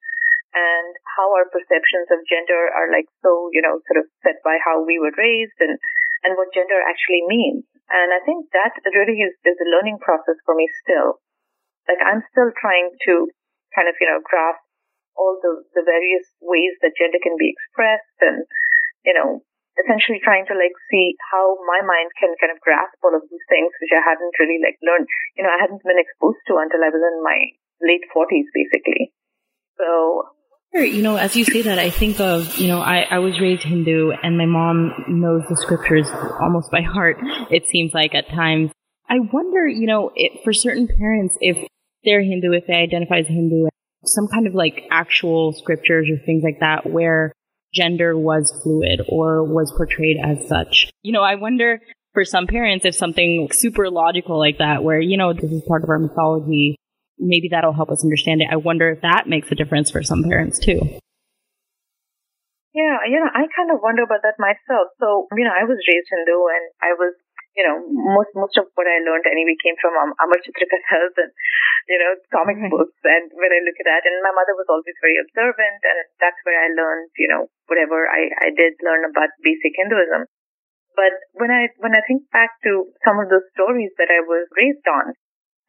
and 0.57 0.97
how 1.05 1.29
our 1.37 1.45
perceptions 1.53 2.09
of 2.09 2.25
gender 2.25 2.73
are 2.73 2.89
like 2.89 3.05
so, 3.21 3.53
you 3.53 3.61
know, 3.61 3.77
sort 3.85 4.01
of 4.01 4.09
set 4.25 4.41
by 4.41 4.57
how 4.57 4.81
we 4.81 4.97
were 4.97 5.13
raised 5.13 5.61
and, 5.61 5.77
and 6.25 6.33
what 6.41 6.57
gender 6.57 6.81
actually 6.81 7.29
means. 7.29 7.69
And 7.93 8.09
I 8.17 8.25
think 8.25 8.49
that 8.57 8.73
really 8.97 9.21
is, 9.21 9.37
is 9.45 9.61
a 9.61 9.69
learning 9.69 10.01
process 10.01 10.41
for 10.49 10.57
me 10.57 10.65
still. 10.81 11.21
Like 11.85 12.01
I'm 12.01 12.25
still 12.33 12.57
trying 12.57 12.97
to 13.05 13.29
kind 13.77 13.87
of, 13.87 14.01
you 14.01 14.09
know, 14.09 14.25
grasp 14.25 14.65
all 15.21 15.37
the, 15.45 15.61
the 15.77 15.85
various 15.85 16.25
ways 16.41 16.73
that 16.81 16.97
gender 16.97 17.21
can 17.21 17.37
be 17.37 17.53
expressed 17.53 18.17
and, 18.25 18.49
you 19.05 19.13
know, 19.13 19.45
essentially 19.77 20.25
trying 20.25 20.49
to 20.49 20.57
like 20.57 20.73
see 20.89 21.13
how 21.33 21.61
my 21.69 21.85
mind 21.85 22.09
can 22.17 22.33
kind 22.41 22.49
of 22.49 22.65
grasp 22.65 22.97
all 23.05 23.13
of 23.13 23.29
these 23.29 23.45
things, 23.53 23.77
which 23.77 23.93
I 23.93 24.01
hadn't 24.01 24.41
really 24.41 24.57
like 24.65 24.81
learned, 24.81 25.05
you 25.37 25.45
know, 25.45 25.53
I 25.53 25.61
hadn't 25.61 25.85
been 25.85 26.01
exposed 26.01 26.41
to 26.49 26.57
until 26.57 26.81
I 26.81 26.89
was 26.89 27.05
in 27.05 27.21
my 27.21 27.53
late 27.85 28.09
forties, 28.09 28.49
basically. 28.57 29.13
You 30.85 31.03
know, 31.03 31.17
as 31.17 31.37
you 31.37 31.45
say 31.45 31.63
that, 31.63 31.79
I 31.79 31.91
think 31.91 32.21
of, 32.21 32.57
you 32.57 32.69
know, 32.69 32.81
I, 32.81 33.07
I 33.11 33.19
was 33.19 33.41
raised 33.41 33.63
Hindu 33.63 34.13
and 34.23 34.37
my 34.37 34.47
mom 34.47 34.93
knows 35.09 35.43
the 35.49 35.57
scriptures 35.57 36.09
almost 36.41 36.71
by 36.71 36.83
heart, 36.83 37.19
it 37.51 37.69
seems 37.69 37.95
like 37.95 38.15
at 38.15 38.29
times. 38.29 38.71
I 39.09 39.21
wonder, 39.33 39.67
you 39.67 39.87
know, 39.87 40.13
it, 40.15 40.43
for 40.45 40.53
certain 40.53 40.89
parents, 40.89 41.37
if 41.41 41.57
they're 42.05 42.23
Hindu, 42.23 42.53
if 42.53 42.67
they 42.67 42.75
identify 42.75 43.19
as 43.19 43.27
Hindu, 43.27 43.69
some 44.05 44.29
kind 44.29 44.47
of 44.47 44.55
like 44.55 44.85
actual 44.91 45.53
scriptures 45.53 46.09
or 46.11 46.25
things 46.25 46.43
like 46.43 46.61
that 46.61 46.89
where 46.89 47.33
gender 47.75 48.17
was 48.17 48.53
fluid 48.63 49.03
or 49.09 49.45
was 49.45 49.73
portrayed 49.77 50.17
as 50.23 50.49
such. 50.49 50.91
You 51.03 51.13
know, 51.13 51.23
I 51.23 51.35
wonder 51.35 51.81
for 52.15 52.25
some 52.25 52.47
parents 52.47 52.85
if 52.85 52.95
something 52.95 53.49
super 53.53 53.91
logical 53.91 54.39
like 54.39 54.59
that, 54.59 54.83
where, 54.83 55.01
you 55.01 55.17
know, 55.17 55.33
this 55.33 55.53
is 55.53 55.63
part 55.69 55.85
of 55.85 55.91
our 55.91 55.99
mythology, 55.99 56.77
maybe 57.19 57.49
that'll 57.51 57.75
help 57.75 57.91
us 57.91 58.05
understand 58.05 58.43
it. 58.43 58.49
I 58.51 58.57
wonder 58.57 58.91
if 58.91 59.01
that 59.03 59.29
makes 59.29 59.51
a 59.51 59.55
difference 59.55 59.91
for 59.91 60.03
some 60.03 60.23
parents 60.25 60.59
too. 60.59 60.81
Yeah, 62.77 63.01
you 63.09 63.17
know, 63.17 63.33
I 63.33 63.49
kind 63.57 63.73
of 63.73 63.81
wonder 63.81 64.05
about 64.05 64.21
that 64.21 64.37
myself. 64.37 64.93
So, 65.01 65.27
you 65.33 65.45
know, 65.49 65.55
I 65.57 65.65
was 65.65 65.81
raised 65.89 66.13
Hindu 66.13 66.37
and 66.53 66.65
I 66.85 66.93
was 66.93 67.17
you 67.57 67.65
know, 67.65 67.81
most 67.89 68.37
most 68.37 68.55
of 68.61 68.69
what 68.77 68.85
I 68.85 69.01
learned 69.01 69.25
anyway 69.25 69.57
came 69.57 69.81
from 69.81 69.97
um, 69.97 70.13
Amar 70.21 70.37
Chitra 70.45 70.69
Kathas 70.69 71.17
and, 71.17 71.33
you 71.89 71.97
know, 71.97 72.13
comic 72.29 72.61
mm-hmm. 72.61 72.69
books. 72.69 73.01
And 73.01 73.33
when 73.33 73.49
I 73.49 73.65
look 73.65 73.81
at 73.81 73.89
that, 73.89 74.05
and 74.05 74.21
my 74.21 74.37
mother 74.37 74.53
was 74.53 74.69
always 74.69 74.93
very 75.01 75.17
observant, 75.17 75.81
and 75.81 75.99
that's 76.21 76.37
where 76.45 76.61
I 76.61 76.69
learned, 76.77 77.09
you 77.17 77.33
know, 77.33 77.49
whatever 77.65 78.05
I, 78.05 78.29
I 78.45 78.49
did 78.53 78.77
learn 78.85 79.09
about 79.09 79.33
basic 79.41 79.73
Hinduism. 79.73 80.29
But 80.93 81.17
when 81.33 81.49
I 81.49 81.73
when 81.81 81.97
I 81.97 82.05
think 82.05 82.29
back 82.29 82.61
to 82.69 82.93
some 83.01 83.17
of 83.25 83.33
those 83.33 83.49
stories 83.57 83.97
that 83.97 84.13
I 84.13 84.21
was 84.21 84.45
raised 84.53 84.85
on, 84.85 85.17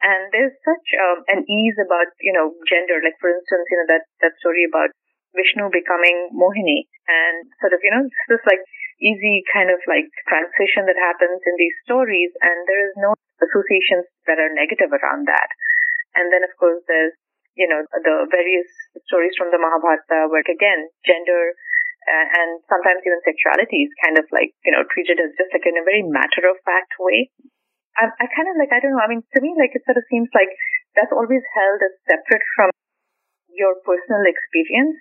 and 0.01 0.29
there's 0.29 0.53
such 0.61 0.87
um, 1.01 1.25
an 1.31 1.41
ease 1.49 1.77
about 1.81 2.13
you 2.21 2.33
know 2.33 2.53
gender. 2.69 3.01
Like 3.01 3.17
for 3.21 3.33
instance, 3.33 3.65
you 3.69 3.77
know 3.81 3.89
that 3.89 4.05
that 4.21 4.37
story 4.39 4.65
about 4.67 4.93
Vishnu 5.33 5.69
becoming 5.73 6.33
Mohini, 6.33 6.85
and 7.09 7.49
sort 7.61 7.73
of 7.73 7.81
you 7.81 7.91
know 7.91 8.05
this 8.29 8.43
like 8.45 8.61
easy 9.01 9.45
kind 9.53 9.69
of 9.69 9.77
like 9.85 10.09
transition 10.25 10.89
that 10.89 10.97
happens 10.97 11.41
in 11.45 11.55
these 11.57 11.77
stories 11.85 12.33
and 12.41 12.65
there 12.65 12.81
is 12.81 12.93
no 12.97 13.13
associations 13.41 14.09
that 14.25 14.41
are 14.41 14.49
negative 14.53 14.89
around 14.89 15.29
that. 15.29 15.49
And 16.17 16.33
then 16.33 16.41
of 16.41 16.53
course 16.57 16.81
there's, 16.89 17.13
you 17.53 17.69
know, 17.69 17.85
the 17.93 18.25
various 18.29 18.69
stories 19.05 19.37
from 19.37 19.53
the 19.53 19.61
Mahabharata 19.61 20.29
where 20.33 20.45
again, 20.45 20.89
gender 21.05 21.53
uh, 22.07 22.25
and 22.39 22.63
sometimes 22.71 23.03
even 23.03 23.19
sexuality 23.21 23.85
is 23.85 23.93
kind 24.01 24.17
of 24.17 24.25
like, 24.31 24.55
you 24.63 24.71
know, 24.71 24.87
treated 24.89 25.19
as 25.19 25.35
just 25.35 25.51
like 25.51 25.67
in 25.67 25.77
a 25.77 25.85
very 25.85 26.01
matter 26.01 26.47
of 26.49 26.57
fact 26.65 26.97
way. 26.97 27.29
I, 27.97 28.13
I 28.13 28.25
kind 28.29 28.49
of 28.49 28.55
like, 28.61 28.69
I 28.69 28.79
don't 28.79 28.93
know, 28.93 29.01
I 29.01 29.09
mean, 29.09 29.25
to 29.33 29.41
me, 29.41 29.57
like 29.57 29.73
it 29.73 29.81
sort 29.83 29.97
of 29.97 30.05
seems 30.07 30.29
like 30.37 30.53
that's 30.93 31.13
always 31.13 31.41
held 31.57 31.79
as 31.81 31.93
separate 32.05 32.45
from 32.53 32.69
your 33.49 33.77
personal 33.81 34.21
experience. 34.29 34.97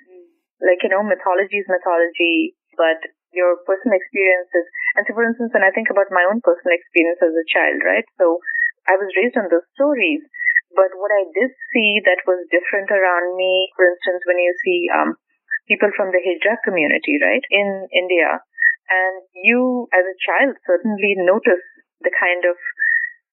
Like, 0.64 0.80
you 0.80 0.88
know, 0.88 1.04
mythology 1.04 1.60
is 1.60 1.68
mythology, 1.68 2.56
but 2.80 2.96
your 3.36 3.60
personal 3.68 4.00
experiences. 4.00 4.64
And 4.96 5.04
so, 5.04 5.12
for 5.12 5.28
instance, 5.28 5.52
when 5.52 5.66
I 5.66 5.72
think 5.76 5.92
about 5.92 6.08
my 6.08 6.24
own 6.24 6.40
personal 6.40 6.72
experience 6.72 7.20
as 7.20 7.36
a 7.36 7.50
child, 7.52 7.84
right? 7.84 8.08
So 8.16 8.40
I 8.88 8.96
was 8.96 9.12
raised 9.12 9.36
on 9.36 9.52
those 9.52 9.68
stories, 9.76 10.24
but 10.72 10.96
what 10.96 11.12
I 11.12 11.28
did 11.36 11.52
see 11.76 12.00
that 12.08 12.24
was 12.24 12.48
different 12.48 12.88
around 12.88 13.36
me, 13.36 13.68
for 13.76 13.84
instance, 13.84 14.24
when 14.24 14.40
you 14.40 14.56
see 14.64 14.88
um, 14.88 15.20
people 15.68 15.92
from 15.92 16.16
the 16.16 16.24
hijra 16.24 16.56
community, 16.64 17.20
right, 17.20 17.44
in 17.52 17.88
India, 17.92 18.40
and 18.88 19.16
you 19.44 19.90
as 19.92 20.06
a 20.08 20.20
child 20.24 20.56
certainly 20.64 21.18
notice 21.20 21.64
the 22.00 22.12
kind 22.12 22.44
of 22.44 22.56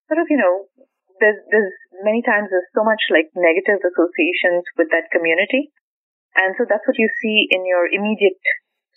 sort 0.08 0.19
of, 0.19 0.28
you 0.30 0.39
know, 0.39 0.67
there's, 1.19 1.39
there's 1.52 1.76
many 2.04 2.23
times 2.26 2.49
there's 2.49 2.67
so 2.76 2.84
much 2.84 2.99
like 3.13 3.32
negative 3.36 3.80
associations 3.80 4.65
with 4.76 4.91
that 4.91 5.12
community. 5.13 5.71
And 6.34 6.58
so 6.58 6.65
that's 6.65 6.86
what 6.89 6.97
you 6.97 7.10
see 7.21 7.47
in 7.54 7.63
your 7.63 7.86
immediate 7.86 8.41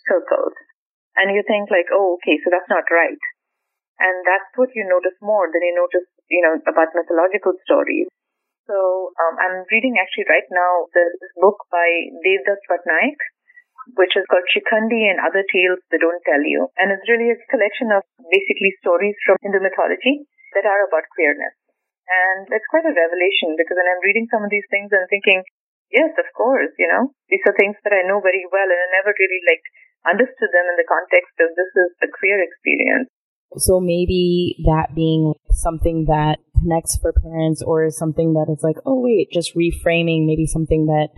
circles. 0.09 0.57
And 1.17 1.33
you 1.33 1.45
think 1.45 1.69
like, 1.69 1.89
oh, 1.93 2.17
okay, 2.21 2.37
so 2.41 2.49
that's 2.49 2.69
not 2.69 2.89
right. 2.89 3.21
And 3.97 4.21
that's 4.25 4.53
what 4.57 4.73
you 4.77 4.85
notice 4.85 5.17
more 5.21 5.49
than 5.49 5.61
you 5.65 5.73
notice, 5.73 6.05
you 6.29 6.41
know, 6.45 6.57
about 6.69 6.93
mythological 6.93 7.57
stories. 7.65 8.09
So 8.69 8.77
um, 9.17 9.35
I'm 9.41 9.57
reading 9.71 9.97
actually 9.97 10.29
right 10.29 10.45
now 10.51 10.85
this 10.93 11.17
book 11.39 11.57
by 11.71 11.87
Devdutt 12.21 12.61
Pattanaik, 12.69 13.17
which 13.95 14.17
is 14.19 14.27
called 14.27 14.43
Shikhandi 14.51 15.07
and 15.07 15.23
Other 15.23 15.45
Tales 15.47 15.79
They 15.87 16.01
Don't 16.01 16.19
Tell 16.27 16.43
You. 16.43 16.67
And 16.75 16.91
it's 16.91 17.07
really 17.07 17.31
a 17.31 17.39
collection 17.47 17.93
of 17.95 18.03
basically 18.27 18.75
stories 18.83 19.15
from 19.23 19.39
Hindu 19.39 19.63
mythology 19.63 20.27
that 20.57 20.67
are 20.67 20.83
about 20.83 21.07
queerness. 21.15 21.55
And 22.07 22.47
it's 22.51 22.67
quite 22.71 22.87
a 22.87 22.95
revelation 22.95 23.55
because 23.59 23.75
when 23.75 23.87
I'm 23.87 24.03
reading 24.03 24.27
some 24.31 24.43
of 24.43 24.51
these 24.51 24.67
things 24.71 24.91
and 24.95 25.03
thinking, 25.11 25.43
yes, 25.91 26.11
of 26.15 26.27
course, 26.35 26.71
you 26.79 26.87
know, 26.87 27.11
these 27.27 27.43
are 27.47 27.55
things 27.55 27.75
that 27.83 27.95
I 27.95 28.07
know 28.07 28.23
very 28.23 28.47
well 28.47 28.67
and 28.67 28.79
I 28.79 28.87
never 28.95 29.11
really 29.15 29.43
like 29.47 29.63
understood 30.07 30.51
them 30.51 30.67
in 30.71 30.79
the 30.79 30.87
context 30.87 31.35
of 31.43 31.51
this 31.51 31.71
is 31.75 31.91
a 32.03 32.09
queer 32.11 32.39
experience. 32.39 33.11
So 33.55 33.79
maybe 33.79 34.55
that 34.65 34.93
being 34.93 35.33
something 35.51 36.05
that 36.07 36.37
connects 36.59 36.97
for 36.97 37.13
parents 37.13 37.63
or 37.65 37.85
is 37.85 37.97
something 37.97 38.33
that 38.33 38.51
is 38.51 38.61
like, 38.61 38.75
oh 38.85 38.99
wait, 38.99 39.29
just 39.31 39.55
reframing 39.55 40.25
maybe 40.25 40.45
something 40.45 40.87
that 40.87 41.09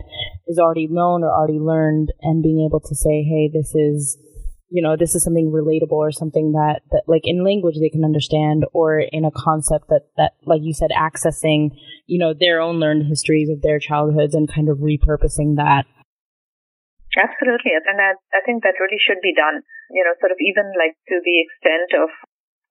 is 0.46 0.58
already 0.58 0.86
known 0.86 1.24
or 1.24 1.30
already 1.30 1.58
learned 1.58 2.12
and 2.22 2.42
being 2.42 2.66
able 2.66 2.80
to 2.80 2.94
say, 2.94 3.22
hey, 3.22 3.50
this 3.52 3.74
is, 3.74 4.16
you 4.70 4.80
know, 4.80 4.96
this 4.96 5.14
is 5.14 5.24
something 5.24 5.50
relatable 5.50 5.90
or 5.90 6.12
something 6.12 6.52
that, 6.52 6.80
that 6.92 7.02
like 7.08 7.22
in 7.24 7.44
language 7.44 7.76
they 7.80 7.90
can 7.90 8.04
understand 8.04 8.64
or 8.72 9.00
in 9.00 9.24
a 9.24 9.30
concept 9.30 9.88
that, 9.88 10.06
that, 10.16 10.32
like 10.46 10.60
you 10.62 10.72
said, 10.72 10.90
accessing, 10.96 11.70
you 12.06 12.18
know, 12.18 12.32
their 12.32 12.60
own 12.60 12.78
learned 12.78 13.06
histories 13.06 13.50
of 13.50 13.60
their 13.62 13.80
childhoods 13.80 14.34
and 14.34 14.52
kind 14.52 14.68
of 14.68 14.78
repurposing 14.78 15.56
that 15.56 15.84
Absolutely. 17.18 17.74
And 17.74 17.98
I, 17.98 18.14
I 18.30 18.40
think 18.46 18.62
that 18.62 18.78
really 18.78 19.00
should 19.02 19.18
be 19.18 19.34
done, 19.34 19.66
you 19.90 20.02
know, 20.06 20.14
sort 20.22 20.32
of 20.32 20.40
even 20.40 20.70
like 20.78 20.94
to 21.10 21.18
the 21.20 21.36
extent 21.42 21.90
of 21.98 22.08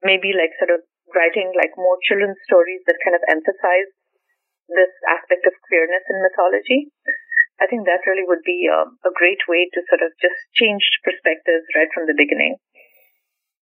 maybe 0.04 0.32
like 0.32 0.56
sort 0.58 0.72
of 0.72 0.84
writing 1.14 1.52
like 1.56 1.76
more 1.76 2.00
children's 2.06 2.40
stories 2.48 2.82
that 2.88 3.02
kind 3.04 3.16
of 3.18 3.24
emphasize 3.28 3.92
this 4.70 4.94
aspect 5.10 5.46
of 5.50 5.58
queerness 5.66 6.06
in 6.08 6.22
mythology. 6.22 6.94
I 7.60 7.68
think 7.68 7.84
that 7.86 8.08
really 8.08 8.24
would 8.24 8.46
be 8.46 8.70
a, 8.72 8.88
a 8.88 9.12
great 9.12 9.44
way 9.50 9.68
to 9.68 9.80
sort 9.92 10.06
of 10.06 10.16
just 10.22 10.40
change 10.56 10.84
perspectives 11.04 11.68
right 11.76 11.92
from 11.92 12.08
the 12.08 12.16
beginning. 12.16 12.56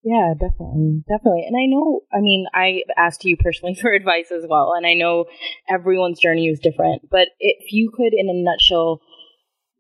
Yeah, 0.05 0.35
definitely. 0.35 1.03
Definitely. 1.09 1.47
And 1.49 1.57
I 1.57 1.65
know, 1.65 2.01
I 2.13 2.21
mean, 2.21 2.45
I 2.53 2.83
asked 2.97 3.25
you 3.25 3.37
personally 3.37 3.75
for 3.81 3.93
advice 3.93 4.31
as 4.31 4.45
well, 4.49 4.75
and 4.77 4.87
I 4.87 4.95
know 4.95 5.27
everyone's 5.69 6.21
journey 6.21 6.49
is 6.49 6.61
different, 6.61 7.09
but 7.11 7.29
if 7.41 7.73
you 7.73 7.91
could, 7.91 8.13
in 8.13 8.29
a 8.29 8.35
nutshell, 8.35 9.01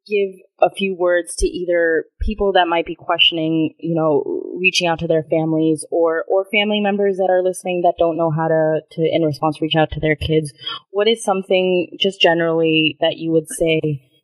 give 0.06 0.40
a 0.60 0.70
few 0.70 0.94
words 0.94 1.34
to 1.36 1.46
either 1.46 2.04
people 2.20 2.52
that 2.52 2.68
might 2.68 2.86
be 2.86 2.94
questioning, 2.94 3.74
you 3.78 3.94
know, 3.94 4.42
reaching 4.58 4.86
out 4.86 4.98
to 5.00 5.06
their 5.06 5.24
families 5.24 5.84
or 5.90 6.24
or 6.28 6.46
family 6.52 6.80
members 6.80 7.16
that 7.16 7.30
are 7.30 7.42
listening 7.42 7.82
that 7.82 7.94
don't 7.98 8.16
know 8.16 8.30
how 8.30 8.48
to 8.48 8.80
to 8.92 9.02
in 9.02 9.22
response 9.22 9.60
reach 9.60 9.76
out 9.76 9.90
to 9.92 10.00
their 10.00 10.16
kids. 10.16 10.52
What 10.90 11.08
is 11.08 11.22
something 11.22 11.96
just 11.98 12.20
generally 12.20 12.96
that 13.00 13.16
you 13.16 13.32
would 13.32 13.48
say 13.48 13.80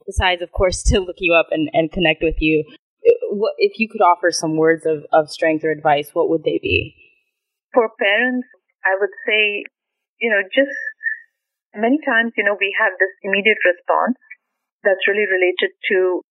besides 0.07 0.43
of 0.43 0.53
course 0.53 0.83
to 0.91 1.01
look 1.01 1.17
you 1.19 1.35
up 1.35 1.47
and, 1.51 1.71
and 1.73 1.93
connect 1.93 2.23
with 2.23 2.37
you? 2.39 2.65
What 3.31 3.55
if 3.59 3.79
you 3.79 3.89
could 3.89 4.03
offer 4.03 4.31
some 4.31 4.57
words 4.57 4.85
of, 4.87 5.05
of 5.13 5.31
strength 5.31 5.65
or 5.65 5.71
advice, 5.71 6.11
what 6.13 6.29
would 6.29 6.45
they 6.45 6.59
be? 6.63 6.95
For 7.73 7.89
parents, 7.99 8.49
I 8.85 8.99
would 8.99 9.15
say, 9.27 9.65
you 10.21 10.31
know, 10.31 10.43
just 10.53 10.75
many 11.75 11.99
times, 12.05 12.33
you 12.37 12.45
know, 12.45 12.57
we 12.59 12.75
have 12.79 12.93
this 12.99 13.15
immediate 13.23 13.59
response 13.65 14.19
that's 14.83 15.09
really 15.09 15.29
related 15.29 15.73
to 15.93 16.23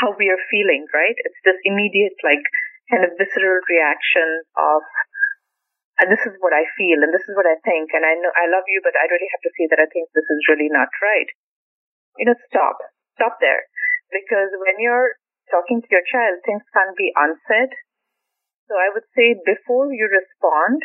how 0.00 0.14
we 0.14 0.30
are 0.30 0.40
feeling, 0.50 0.86
right? 0.94 1.16
It's 1.26 1.42
this 1.44 1.58
immediate, 1.66 2.16
like, 2.22 2.44
kind 2.88 3.04
of 3.04 3.16
visceral 3.20 3.60
reaction 3.68 4.44
of, 4.56 4.80
and 6.00 6.08
this 6.08 6.22
is 6.24 6.38
what 6.38 6.54
I 6.54 6.64
feel 6.78 7.02
and 7.02 7.10
this 7.10 7.26
is 7.26 7.34
what 7.34 7.48
I 7.48 7.58
think, 7.66 7.90
and 7.92 8.06
I 8.06 8.14
know 8.16 8.32
I 8.32 8.46
love 8.48 8.64
you, 8.70 8.80
but 8.80 8.94
I 8.96 9.10
really 9.10 9.28
have 9.34 9.44
to 9.44 9.54
say 9.58 9.66
that 9.68 9.82
I 9.82 9.90
think 9.90 10.08
this 10.14 10.28
is 10.30 10.48
really 10.48 10.70
not 10.70 10.88
right. 11.02 11.28
You 12.16 12.30
know, 12.30 12.38
stop. 12.48 12.78
Stop 13.18 13.42
there. 13.42 13.66
Because 14.08 14.54
when 14.56 14.78
you're 14.78 15.18
talking 15.50 15.82
to 15.82 15.90
your 15.90 16.06
child, 16.06 16.40
things 16.46 16.64
can't 16.72 16.96
be 16.96 17.12
unsaid. 17.12 17.74
So 18.70 18.76
I 18.76 18.92
would 18.92 19.04
say 19.16 19.36
before 19.44 19.92
you 19.92 20.08
respond, 20.08 20.84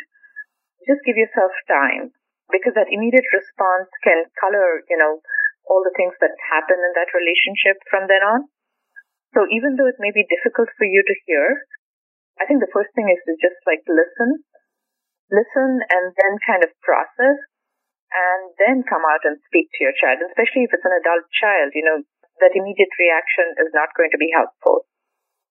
just 0.84 1.04
give 1.04 1.16
yourself 1.16 1.52
time 1.68 2.12
because 2.52 2.76
that 2.76 2.92
immediate 2.92 3.28
response 3.32 3.88
can 4.04 4.28
color, 4.36 4.84
you 4.88 4.98
know, 5.00 5.24
all 5.68 5.82
the 5.82 5.94
things 5.96 6.14
that 6.20 6.36
happen 6.50 6.76
in 6.76 6.92
that 6.96 7.12
relationship 7.16 7.80
from 7.88 8.06
then 8.08 8.22
on. 8.24 8.40
So 9.34 9.48
even 9.50 9.74
though 9.74 9.90
it 9.90 9.98
may 9.98 10.14
be 10.14 10.28
difficult 10.30 10.70
for 10.78 10.86
you 10.86 11.02
to 11.02 11.14
hear, 11.26 11.66
I 12.38 12.46
think 12.46 12.62
the 12.62 12.70
first 12.74 12.90
thing 12.94 13.10
is 13.10 13.20
to 13.26 13.34
just 13.38 13.58
like 13.66 13.82
listen, 13.86 14.42
listen 15.30 15.70
and 15.90 16.14
then 16.14 16.34
kind 16.46 16.62
of 16.62 16.70
process 16.82 17.38
and 18.14 18.42
then 18.62 18.86
come 18.86 19.02
out 19.02 19.26
and 19.26 19.42
speak 19.50 19.66
to 19.74 19.82
your 19.82 19.96
child, 19.98 20.22
especially 20.22 20.66
if 20.66 20.72
it's 20.74 20.86
an 20.86 20.98
adult 21.02 21.26
child, 21.34 21.74
you 21.74 21.82
know, 21.82 22.06
that 22.38 22.54
immediate 22.54 22.94
reaction 22.98 23.46
is 23.62 23.70
not 23.74 23.94
going 23.98 24.10
to 24.14 24.22
be 24.22 24.30
helpful. 24.30 24.86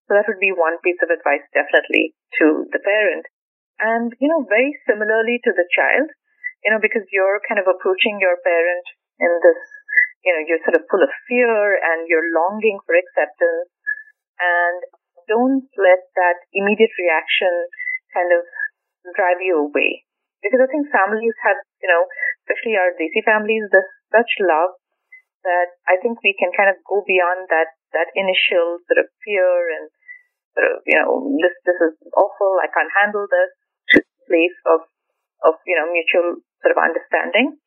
So 0.07 0.15
that 0.15 0.27
would 0.27 0.39
be 0.39 0.55
one 0.55 0.79
piece 0.83 0.99
of 1.03 1.11
advice 1.11 1.43
definitely 1.55 2.15
to 2.39 2.67
the 2.71 2.83
parent. 2.83 3.27
And, 3.79 4.11
you 4.19 4.27
know, 4.27 4.43
very 4.47 4.75
similarly 4.87 5.39
to 5.43 5.51
the 5.55 5.67
child, 5.71 6.11
you 6.63 6.71
know, 6.71 6.79
because 6.79 7.03
you're 7.11 7.43
kind 7.47 7.59
of 7.59 7.67
approaching 7.67 8.19
your 8.19 8.39
parent 8.43 8.85
in 9.19 9.31
this 9.43 9.59
you 10.23 10.31
know, 10.31 10.41
you're 10.47 10.63
sort 10.63 10.79
of 10.79 10.87
full 10.87 11.03
of 11.03 11.11
fear 11.27 11.77
and 11.77 12.07
you're 12.07 12.31
longing 12.31 12.79
for 12.87 12.95
acceptance. 12.95 13.69
And 14.39 14.79
don't 15.27 15.67
let 15.75 16.01
that 16.15 16.39
immediate 16.51 16.91
reaction 16.99 17.51
kind 18.15 18.31
of 18.31 18.43
drive 19.15 19.43
you 19.43 19.67
away. 19.67 20.07
Because 20.39 20.59
I 20.59 20.67
think 20.67 20.91
families 20.91 21.35
have, 21.43 21.59
you 21.79 21.87
know, 21.87 22.03
especially 22.43 22.75
our 22.75 22.91
Desi 22.99 23.23
families, 23.23 23.63
there's 23.71 23.87
such 24.11 24.31
love 24.43 24.75
that 25.43 25.75
I 25.87 25.99
think 25.99 26.19
we 26.23 26.35
can 26.35 26.51
kind 26.55 26.71
of 26.71 26.79
go 26.87 27.03
beyond 27.03 27.51
that, 27.51 27.75
that 27.91 28.11
initial 28.15 28.79
sort 28.87 28.99
of 28.99 29.07
fear 29.23 29.71
and 29.75 29.91
sort 30.55 30.67
of, 30.71 30.75
you 30.87 30.95
know, 30.99 31.35
this, 31.39 31.55
this 31.67 31.79
is 31.79 31.95
awful, 32.15 32.59
I 32.63 32.71
can't 32.71 32.91
handle 32.91 33.27
this, 33.27 33.51
to 33.95 33.97
place 34.27 34.55
of, 34.67 34.87
of, 35.43 35.59
you 35.67 35.75
know, 35.75 35.91
mutual 35.91 36.39
sort 36.63 36.71
of 36.71 36.79
understanding. 36.79 37.59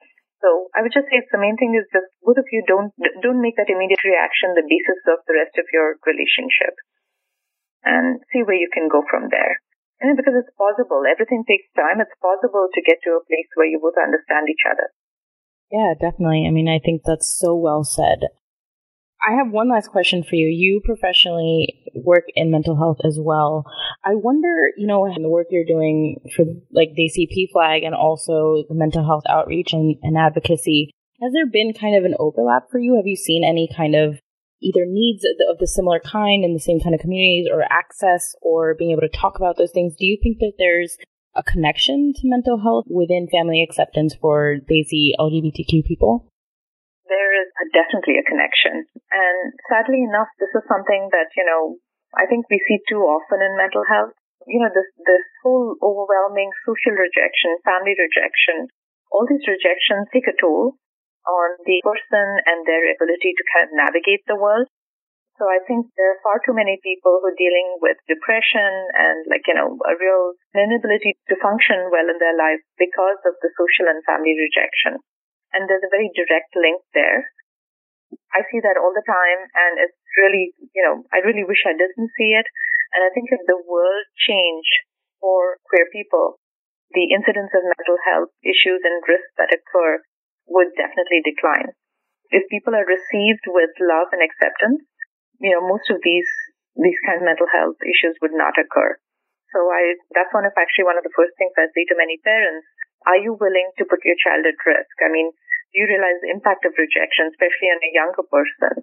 So 0.47 0.71
I 0.79 0.87
would 0.87 0.95
just 0.95 1.11
say 1.11 1.19
the 1.27 1.43
main 1.43 1.59
thing 1.59 1.75
is 1.75 1.91
just 1.91 2.07
both 2.23 2.39
of 2.39 2.47
you 2.55 2.63
don't 2.71 2.95
don't 3.19 3.43
make 3.43 3.59
that 3.59 3.67
immediate 3.67 4.07
reaction 4.07 4.55
the 4.55 4.63
basis 4.63 5.03
of 5.11 5.27
the 5.27 5.35
rest 5.35 5.59
of 5.59 5.67
your 5.75 5.99
relationship, 6.07 6.79
and 7.83 8.23
see 8.31 8.47
where 8.47 8.55
you 8.55 8.71
can 8.71 8.87
go 8.87 9.03
from 9.11 9.27
there. 9.35 9.59
And 9.99 10.15
because 10.15 10.39
it's 10.39 10.55
possible, 10.55 11.03
everything 11.03 11.43
takes 11.43 11.67
time. 11.75 11.99
It's 11.99 12.15
possible 12.23 12.71
to 12.71 12.87
get 12.87 13.03
to 13.03 13.19
a 13.19 13.27
place 13.27 13.51
where 13.59 13.67
you 13.67 13.83
both 13.83 13.99
understand 13.99 14.47
each 14.47 14.63
other. 14.63 14.95
Yeah, 15.75 15.99
definitely. 15.99 16.47
I 16.47 16.55
mean, 16.55 16.71
I 16.71 16.79
think 16.79 17.03
that's 17.03 17.27
so 17.27 17.59
well 17.59 17.83
said. 17.83 18.31
I 19.27 19.35
have 19.35 19.51
one 19.51 19.71
last 19.71 19.89
question 19.89 20.23
for 20.23 20.37
you. 20.37 20.47
You 20.47 20.81
professionally 20.85 21.85
work 21.95 22.25
in 22.35 22.51
mental 22.51 22.77
health 22.77 22.99
as 23.05 23.19
well. 23.21 23.65
I 24.05 24.15
wonder, 24.15 24.71
you 24.77 24.87
know, 24.87 25.09
the 25.17 25.29
work 25.29 25.49
you're 25.51 25.65
doing 25.65 26.21
for 26.35 26.45
like 26.73 26.91
Desi 26.91 27.27
PFLAG 27.27 27.85
and 27.85 27.95
also 27.95 28.65
the 28.69 28.75
mental 28.75 29.05
health 29.05 29.25
outreach 29.29 29.73
and, 29.73 29.97
and 30.03 30.17
advocacy, 30.17 30.91
has 31.23 31.33
there 31.33 31.47
been 31.47 31.73
kind 31.73 31.97
of 31.97 32.05
an 32.05 32.15
overlap 32.19 32.71
for 32.71 32.79
you? 32.79 32.97
Have 32.97 33.07
you 33.07 33.17
seen 33.17 33.43
any 33.43 33.69
kind 33.75 33.95
of 33.95 34.21
either 34.63 34.85
needs 34.87 35.25
of 35.25 35.37
the, 35.39 35.47
of 35.51 35.59
the 35.59 35.67
similar 35.67 35.99
kind 35.99 36.45
in 36.45 36.53
the 36.53 36.61
same 36.61 36.81
kind 36.81 36.95
of 36.95 37.01
communities 37.01 37.49
or 37.51 37.63
access 37.71 38.35
or 38.43 38.75
being 38.75 38.91
able 38.91 39.03
to 39.03 39.09
talk 39.09 39.37
about 39.37 39.57
those 39.57 39.73
things? 39.73 39.95
Do 39.99 40.07
you 40.07 40.19
think 40.23 40.39
that 40.39 40.55
there's 40.59 40.99
a 41.35 41.43
connection 41.43 42.13
to 42.17 42.23
mental 42.25 42.61
health 42.61 42.85
within 42.89 43.29
family 43.31 43.63
acceptance 43.63 44.15
for 44.15 44.57
Desi 44.71 45.11
LGBTQ 45.19 45.85
people? 45.85 46.29
Is 47.37 47.53
definitely 47.77 48.17
a 48.17 48.25
connection. 48.25 48.89
And 49.13 49.53
sadly 49.69 50.01
enough, 50.01 50.33
this 50.41 50.49
is 50.57 50.65
something 50.65 51.13
that, 51.13 51.29
you 51.37 51.45
know, 51.45 51.77
I 52.17 52.25
think 52.25 52.49
we 52.49 52.57
see 52.65 52.81
too 52.89 53.05
often 53.05 53.45
in 53.45 53.61
mental 53.61 53.85
health. 53.85 54.17
You 54.49 54.65
know, 54.65 54.73
this, 54.73 54.89
this 55.05 55.27
whole 55.45 55.77
overwhelming 55.85 56.49
social 56.65 56.97
rejection, 56.97 57.61
family 57.61 57.93
rejection, 57.93 58.73
all 59.13 59.29
these 59.29 59.45
rejections 59.45 60.09
take 60.17 60.25
a 60.33 60.39
toll 60.41 60.81
on 61.29 61.49
the 61.69 61.83
person 61.85 62.41
and 62.49 62.65
their 62.65 62.89
ability 62.89 63.37
to 63.37 63.45
kind 63.53 63.69
of 63.69 63.77
navigate 63.77 64.25
the 64.25 64.41
world. 64.41 64.71
So 65.37 65.45
I 65.45 65.61
think 65.69 65.93
there 66.01 66.17
are 66.17 66.25
far 66.25 66.41
too 66.41 66.57
many 66.57 66.81
people 66.81 67.21
who 67.21 67.29
are 67.29 67.37
dealing 67.37 67.77
with 67.85 68.01
depression 68.09 68.73
and 68.97 69.29
like, 69.29 69.45
you 69.45 69.53
know, 69.53 69.77
a 69.85 69.93
real 70.01 70.33
inability 70.57 71.21
to 71.29 71.37
function 71.37 71.93
well 71.93 72.09
in 72.09 72.17
their 72.17 72.33
life 72.33 72.65
because 72.81 73.21
of 73.29 73.37
the 73.45 73.53
social 73.53 73.93
and 73.93 74.01
family 74.09 74.33
rejection. 74.33 75.05
And 75.57 75.65
there's 75.65 75.89
a 75.89 75.89
very 75.89 76.13
direct 76.13 76.53
link 76.53 76.85
there. 76.93 77.33
I 78.37 78.45
see 78.53 78.61
that 78.61 78.77
all 78.77 78.93
the 78.93 79.09
time 79.09 79.41
and 79.57 79.81
it's 79.81 79.97
really, 80.21 80.53
you 80.77 80.85
know, 80.85 81.09
I 81.09 81.25
really 81.25 81.49
wish 81.49 81.65
I 81.65 81.73
didn't 81.73 82.13
see 82.13 82.37
it. 82.37 82.45
And 82.93 83.01
I 83.01 83.09
think 83.17 83.33
if 83.33 83.41
the 83.49 83.57
world 83.57 84.05
changed 84.21 84.77
for 85.17 85.57
queer 85.65 85.89
people, 85.89 86.37
the 86.93 87.09
incidence 87.09 87.51
of 87.57 87.65
mental 87.65 87.97
health 88.05 88.31
issues 88.45 88.85
and 88.85 89.01
risks 89.09 89.33
that 89.41 89.57
occur 89.57 90.05
would 90.47 90.77
definitely 90.77 91.25
decline. 91.25 91.73
If 92.31 92.53
people 92.53 92.77
are 92.77 92.87
received 92.87 93.49
with 93.49 93.73
love 93.81 94.13
and 94.13 94.23
acceptance, 94.23 94.85
you 95.41 95.57
know, 95.57 95.65
most 95.65 95.89
of 95.89 96.05
these 96.05 96.29
these 96.77 97.01
kind 97.09 97.25
of 97.25 97.25
mental 97.25 97.49
health 97.49 97.81
issues 97.81 98.21
would 98.21 98.37
not 98.37 98.61
occur. 98.61 99.01
So 99.57 99.65
I 99.73 99.97
that's 100.13 100.35
one 100.37 100.45
of 100.45 100.53
actually 100.55 100.85
one 100.87 101.01
of 101.01 101.07
the 101.07 101.17
first 101.17 101.33
things 101.41 101.57
I 101.57 101.73
say 101.73 101.89
to 101.89 101.99
many 101.99 102.21
parents. 102.21 102.67
Are 103.07 103.19
you 103.19 103.39
willing 103.39 103.71
to 103.79 103.87
put 103.87 104.03
your 104.03 104.19
child 104.19 104.45
at 104.45 104.59
risk? 104.67 104.97
I 105.01 105.09
mean, 105.09 105.31
you 105.77 105.85
realize 105.85 106.17
the 106.25 106.33
impact 106.33 106.65
of 106.65 106.73
rejection, 106.81 107.29
especially 107.29 107.69
on 107.69 107.85
a 107.85 107.93
younger 107.93 108.25
person? 108.25 108.81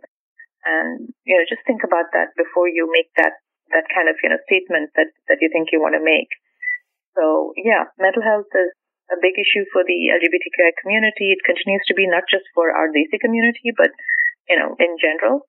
And, 0.63 1.09
you 1.25 1.35
know, 1.35 1.43
just 1.49 1.65
think 1.65 1.81
about 1.81 2.13
that 2.13 2.37
before 2.37 2.69
you 2.69 2.87
make 2.87 3.09
that, 3.17 3.35
that 3.73 3.89
kind 3.89 4.07
of, 4.07 4.15
you 4.21 4.29
know, 4.29 4.39
statement 4.45 4.93
that, 4.95 5.09
that 5.27 5.41
you 5.41 5.49
think 5.49 5.73
you 5.73 5.81
want 5.81 5.97
to 5.97 6.03
make. 6.05 6.29
So 7.17 7.51
yeah, 7.57 7.89
mental 7.97 8.23
health 8.23 8.49
is 8.53 8.71
a 9.11 9.19
big 9.19 9.35
issue 9.35 9.65
for 9.73 9.83
the 9.83 9.99
LGBTQI 10.15 10.71
community. 10.79 11.35
It 11.35 11.43
continues 11.43 11.83
to 11.89 11.97
be 11.97 12.07
not 12.07 12.29
just 12.29 12.47
for 12.55 12.71
our 12.71 12.87
Desi 12.89 13.19
community, 13.19 13.75
but, 13.75 13.91
you 14.47 14.55
know, 14.55 14.77
in 14.79 14.95
general. 15.01 15.43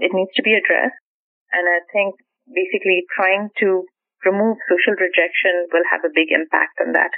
It 0.00 0.10
needs 0.10 0.34
to 0.34 0.42
be 0.42 0.58
addressed. 0.58 0.98
And 1.54 1.70
I 1.70 1.86
think 1.94 2.18
basically 2.50 3.06
trying 3.14 3.54
to 3.62 3.86
remove 4.26 4.58
social 4.66 4.98
rejection 4.98 5.70
will 5.70 5.86
have 5.86 6.02
a 6.02 6.12
big 6.12 6.34
impact 6.34 6.82
on 6.82 6.92
that. 6.98 7.14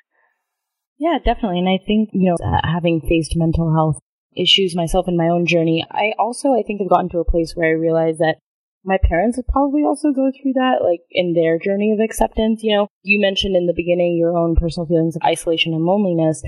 Yeah, 0.99 1.19
definitely. 1.23 1.59
And 1.59 1.69
I 1.69 1.79
think, 1.85 2.11
you 2.13 2.31
know, 2.31 2.37
having 2.65 3.01
faced 3.01 3.37
mental 3.37 3.75
health 3.75 4.01
issues 4.37 4.75
myself 4.75 5.09
in 5.09 5.17
my 5.17 5.29
own 5.29 5.47
journey, 5.47 5.85
I 5.91 6.13
also, 6.19 6.55
I 6.55 6.63
think, 6.63 6.81
have 6.81 6.91
gotten 6.91 7.09
to 7.11 7.19
a 7.19 7.25
place 7.25 7.53
where 7.55 7.69
I 7.69 7.73
realize 7.73 8.19
that 8.19 8.37
my 8.85 8.99
parents 9.03 9.37
would 9.37 9.49
probably 9.49 9.83
also 9.83 10.13
go 10.13 10.31
through 10.31 10.55
that, 10.55 10.79
like 10.81 11.01
in 11.11 11.35
their 11.35 11.59
journey 11.59 11.93
of 11.93 11.99
acceptance. 11.99 12.63
You 12.63 12.77
know, 12.77 12.89
you 13.03 13.21
mentioned 13.21 13.57
in 13.57 13.67
the 13.67 13.75
beginning 13.77 14.17
your 14.17 14.37
own 14.37 14.55
personal 14.55 14.87
feelings 14.87 15.17
of 15.17 15.23
isolation 15.27 15.75
and 15.75 15.85
loneliness. 15.85 16.43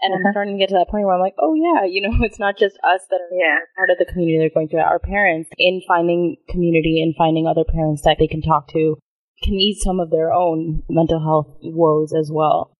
And 0.00 0.14
I'm 0.14 0.20
uh-huh. 0.20 0.32
starting 0.32 0.56
to 0.56 0.62
get 0.62 0.70
to 0.70 0.78
that 0.78 0.88
point 0.88 1.04
where 1.04 1.14
I'm 1.14 1.20
like, 1.20 1.34
oh 1.38 1.54
yeah, 1.54 1.84
you 1.84 2.00
know, 2.00 2.14
it's 2.24 2.38
not 2.38 2.56
just 2.56 2.78
us 2.86 3.02
that 3.10 3.20
are 3.20 3.34
yeah. 3.36 3.58
part 3.76 3.90
of 3.90 3.98
the 3.98 4.06
community 4.06 4.38
they're 4.38 4.54
going 4.54 4.68
through. 4.68 4.80
Our 4.80 5.00
parents, 5.00 5.50
in 5.58 5.82
finding 5.86 6.36
community 6.48 7.02
and 7.02 7.14
finding 7.18 7.46
other 7.46 7.64
parents 7.64 8.02
that 8.04 8.16
they 8.18 8.28
can 8.28 8.40
talk 8.40 8.68
to, 8.68 8.96
can 9.42 9.54
ease 9.54 9.82
some 9.82 10.00
of 10.00 10.10
their 10.10 10.32
own 10.32 10.84
mental 10.88 11.20
health 11.20 11.58
woes 11.60 12.14
as 12.14 12.30
well. 12.32 12.72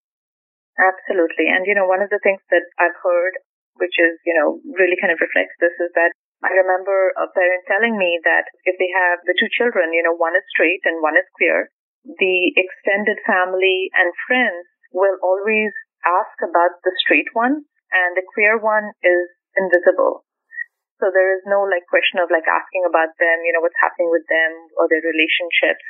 Absolutely. 0.80 1.46
And, 1.52 1.66
you 1.68 1.74
know, 1.76 1.84
one 1.86 2.00
of 2.00 2.08
the 2.10 2.22
things 2.24 2.40
that 2.48 2.64
I've 2.80 2.96
heard, 3.04 3.36
which 3.76 4.00
is, 4.00 4.16
you 4.24 4.32
know, 4.34 4.58
really 4.80 4.96
kind 4.96 5.12
of 5.12 5.20
reflects 5.20 5.54
this 5.60 5.76
is 5.76 5.92
that 5.94 6.12
I 6.40 6.56
remember 6.56 7.12
a 7.20 7.28
parent 7.36 7.68
telling 7.68 8.00
me 8.00 8.16
that 8.24 8.48
if 8.64 8.80
they 8.80 8.88
have 8.96 9.20
the 9.28 9.36
two 9.36 9.50
children, 9.52 9.92
you 9.92 10.00
know, 10.02 10.16
one 10.16 10.32
is 10.34 10.46
straight 10.48 10.80
and 10.88 11.04
one 11.04 11.20
is 11.20 11.28
queer, 11.36 11.68
the 12.04 12.56
extended 12.56 13.20
family 13.28 13.92
and 13.92 14.08
friends 14.24 14.64
will 14.96 15.20
always 15.20 15.72
ask 16.00 16.32
about 16.40 16.80
the 16.80 16.96
straight 16.96 17.28
one 17.36 17.68
and 17.92 18.16
the 18.16 18.24
queer 18.24 18.56
one 18.56 18.96
is 19.04 19.28
invisible. 19.52 20.24
So 21.00 21.08
there 21.12 21.32
is 21.36 21.44
no 21.48 21.64
like 21.64 21.84
question 21.88 22.20
of 22.20 22.32
like 22.32 22.48
asking 22.48 22.84
about 22.88 23.12
them, 23.20 23.44
you 23.44 23.52
know, 23.52 23.60
what's 23.64 23.76
happening 23.80 24.08
with 24.12 24.24
them 24.28 24.52
or 24.80 24.88
their 24.88 25.04
relationships. 25.04 25.84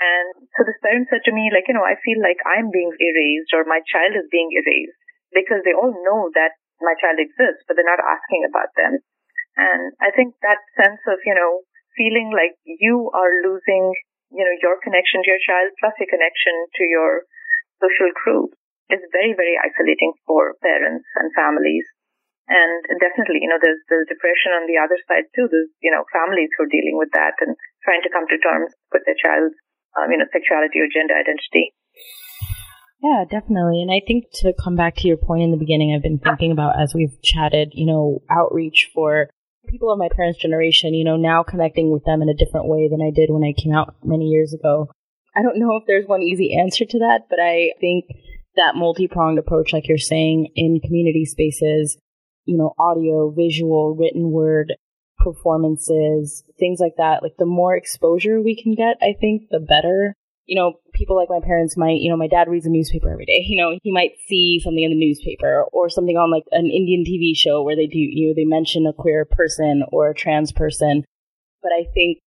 And 0.00 0.48
so 0.56 0.64
this 0.66 0.80
parent 0.82 1.06
said 1.10 1.22
to 1.28 1.34
me, 1.34 1.52
like, 1.52 1.68
you 1.68 1.76
know, 1.76 1.86
I 1.86 2.00
feel 2.00 2.18
like 2.20 2.40
I'm 2.42 2.72
being 2.72 2.90
erased 2.90 3.52
or 3.54 3.68
my 3.68 3.84
child 3.86 4.18
is 4.18 4.26
being 4.32 4.50
erased 4.50 4.98
because 5.30 5.62
they 5.62 5.76
all 5.76 5.92
know 5.92 6.32
that 6.34 6.58
my 6.82 6.98
child 6.98 7.22
exists, 7.22 7.62
but 7.68 7.78
they're 7.78 7.86
not 7.86 8.02
asking 8.02 8.42
about 8.48 8.74
them. 8.74 8.98
And 9.54 9.92
I 10.02 10.10
think 10.10 10.34
that 10.40 10.58
sense 10.74 11.00
of, 11.06 11.22
you 11.22 11.36
know, 11.36 11.62
feeling 11.94 12.32
like 12.32 12.56
you 12.64 13.12
are 13.12 13.44
losing, 13.44 13.92
you 14.32 14.42
know, 14.42 14.56
your 14.64 14.80
connection 14.80 15.22
to 15.22 15.30
your 15.30 15.44
child 15.44 15.70
plus 15.78 15.94
your 16.00 16.10
connection 16.10 16.54
to 16.80 16.84
your 16.88 17.10
social 17.78 18.10
group 18.16 18.56
is 18.90 19.04
very, 19.12 19.36
very 19.36 19.56
isolating 19.60 20.12
for 20.26 20.56
parents 20.64 21.06
and 21.20 21.30
families. 21.36 21.86
And 22.50 22.84
definitely, 22.98 23.40
you 23.40 23.48
know, 23.48 23.60
there's, 23.62 23.80
there's 23.88 24.10
depression 24.10 24.52
on 24.52 24.66
the 24.66 24.76
other 24.76 24.98
side 25.06 25.30
too. 25.32 25.46
There's, 25.46 25.70
you 25.80 25.94
know, 25.94 26.04
families 26.10 26.50
who 26.56 26.66
are 26.66 26.74
dealing 26.74 26.98
with 26.98 27.14
that 27.14 27.38
and 27.40 27.54
trying 27.86 28.02
to 28.02 28.12
come 28.12 28.26
to 28.28 28.42
terms 28.42 28.74
with 28.90 29.06
their 29.06 29.16
child's, 29.16 29.56
um, 29.98 30.10
you 30.10 30.18
know, 30.18 30.26
sexuality 30.32 30.80
or 30.80 30.88
gender 30.92 31.14
identity. 31.14 31.74
Yeah, 33.02 33.24
definitely. 33.28 33.82
And 33.82 33.90
I 33.90 34.00
think 34.06 34.26
to 34.42 34.54
come 34.62 34.76
back 34.76 34.94
to 34.96 35.08
your 35.08 35.16
point 35.16 35.42
in 35.42 35.50
the 35.50 35.56
beginning, 35.56 35.92
I've 35.92 36.02
been 36.02 36.20
thinking 36.20 36.52
about 36.52 36.80
as 36.80 36.94
we've 36.94 37.20
chatted, 37.22 37.72
you 37.74 37.86
know, 37.86 38.22
outreach 38.30 38.90
for 38.94 39.28
people 39.68 39.90
of 39.90 39.98
my 39.98 40.08
parents' 40.14 40.40
generation, 40.40 40.94
you 40.94 41.04
know, 41.04 41.16
now 41.16 41.42
connecting 41.42 41.90
with 41.90 42.04
them 42.04 42.22
in 42.22 42.28
a 42.28 42.34
different 42.34 42.68
way 42.68 42.88
than 42.88 43.02
I 43.02 43.10
did 43.10 43.30
when 43.30 43.42
I 43.42 43.54
came 43.60 43.74
out 43.74 43.96
many 44.04 44.26
years 44.26 44.54
ago. 44.54 44.88
I 45.34 45.42
don't 45.42 45.58
know 45.58 45.76
if 45.76 45.84
there's 45.86 46.06
one 46.06 46.22
easy 46.22 46.56
answer 46.56 46.84
to 46.84 46.98
that, 47.00 47.22
but 47.28 47.40
I 47.40 47.72
think 47.80 48.04
that 48.54 48.76
multi-pronged 48.76 49.38
approach, 49.38 49.72
like 49.72 49.88
you're 49.88 49.98
saying, 49.98 50.48
in 50.54 50.80
community 50.80 51.24
spaces, 51.24 51.96
you 52.44 52.56
know, 52.56 52.74
audio, 52.78 53.30
visual, 53.30 53.96
written 53.96 54.30
word, 54.30 54.74
performances, 55.22 56.44
things 56.58 56.80
like 56.80 56.96
that. 56.98 57.22
Like 57.22 57.36
the 57.38 57.46
more 57.46 57.76
exposure 57.76 58.40
we 58.40 58.60
can 58.60 58.74
get, 58.74 58.96
I 59.00 59.14
think 59.20 59.48
the 59.50 59.60
better. 59.60 60.14
You 60.46 60.56
know, 60.58 60.74
people 60.92 61.16
like 61.16 61.30
my 61.30 61.40
parents 61.40 61.76
might, 61.76 62.00
you 62.00 62.10
know, 62.10 62.16
my 62.16 62.26
dad 62.26 62.48
reads 62.48 62.66
a 62.66 62.68
newspaper 62.68 63.10
every 63.10 63.26
day. 63.26 63.44
You 63.46 63.62
know, 63.62 63.78
he 63.82 63.92
might 63.92 64.12
see 64.26 64.60
something 64.62 64.82
in 64.82 64.90
the 64.90 64.96
newspaper 64.98 65.64
or 65.72 65.88
something 65.88 66.16
on 66.16 66.30
like 66.30 66.44
an 66.50 66.66
Indian 66.66 67.04
TV 67.06 67.36
show 67.36 67.62
where 67.62 67.76
they 67.76 67.86
do, 67.86 67.98
you 67.98 68.28
know, 68.28 68.34
they 68.34 68.44
mention 68.44 68.86
a 68.86 68.92
queer 68.92 69.24
person 69.24 69.84
or 69.92 70.10
a 70.10 70.14
trans 70.14 70.50
person. 70.50 71.04
But 71.62 71.70
I 71.72 71.86
think 71.94 72.18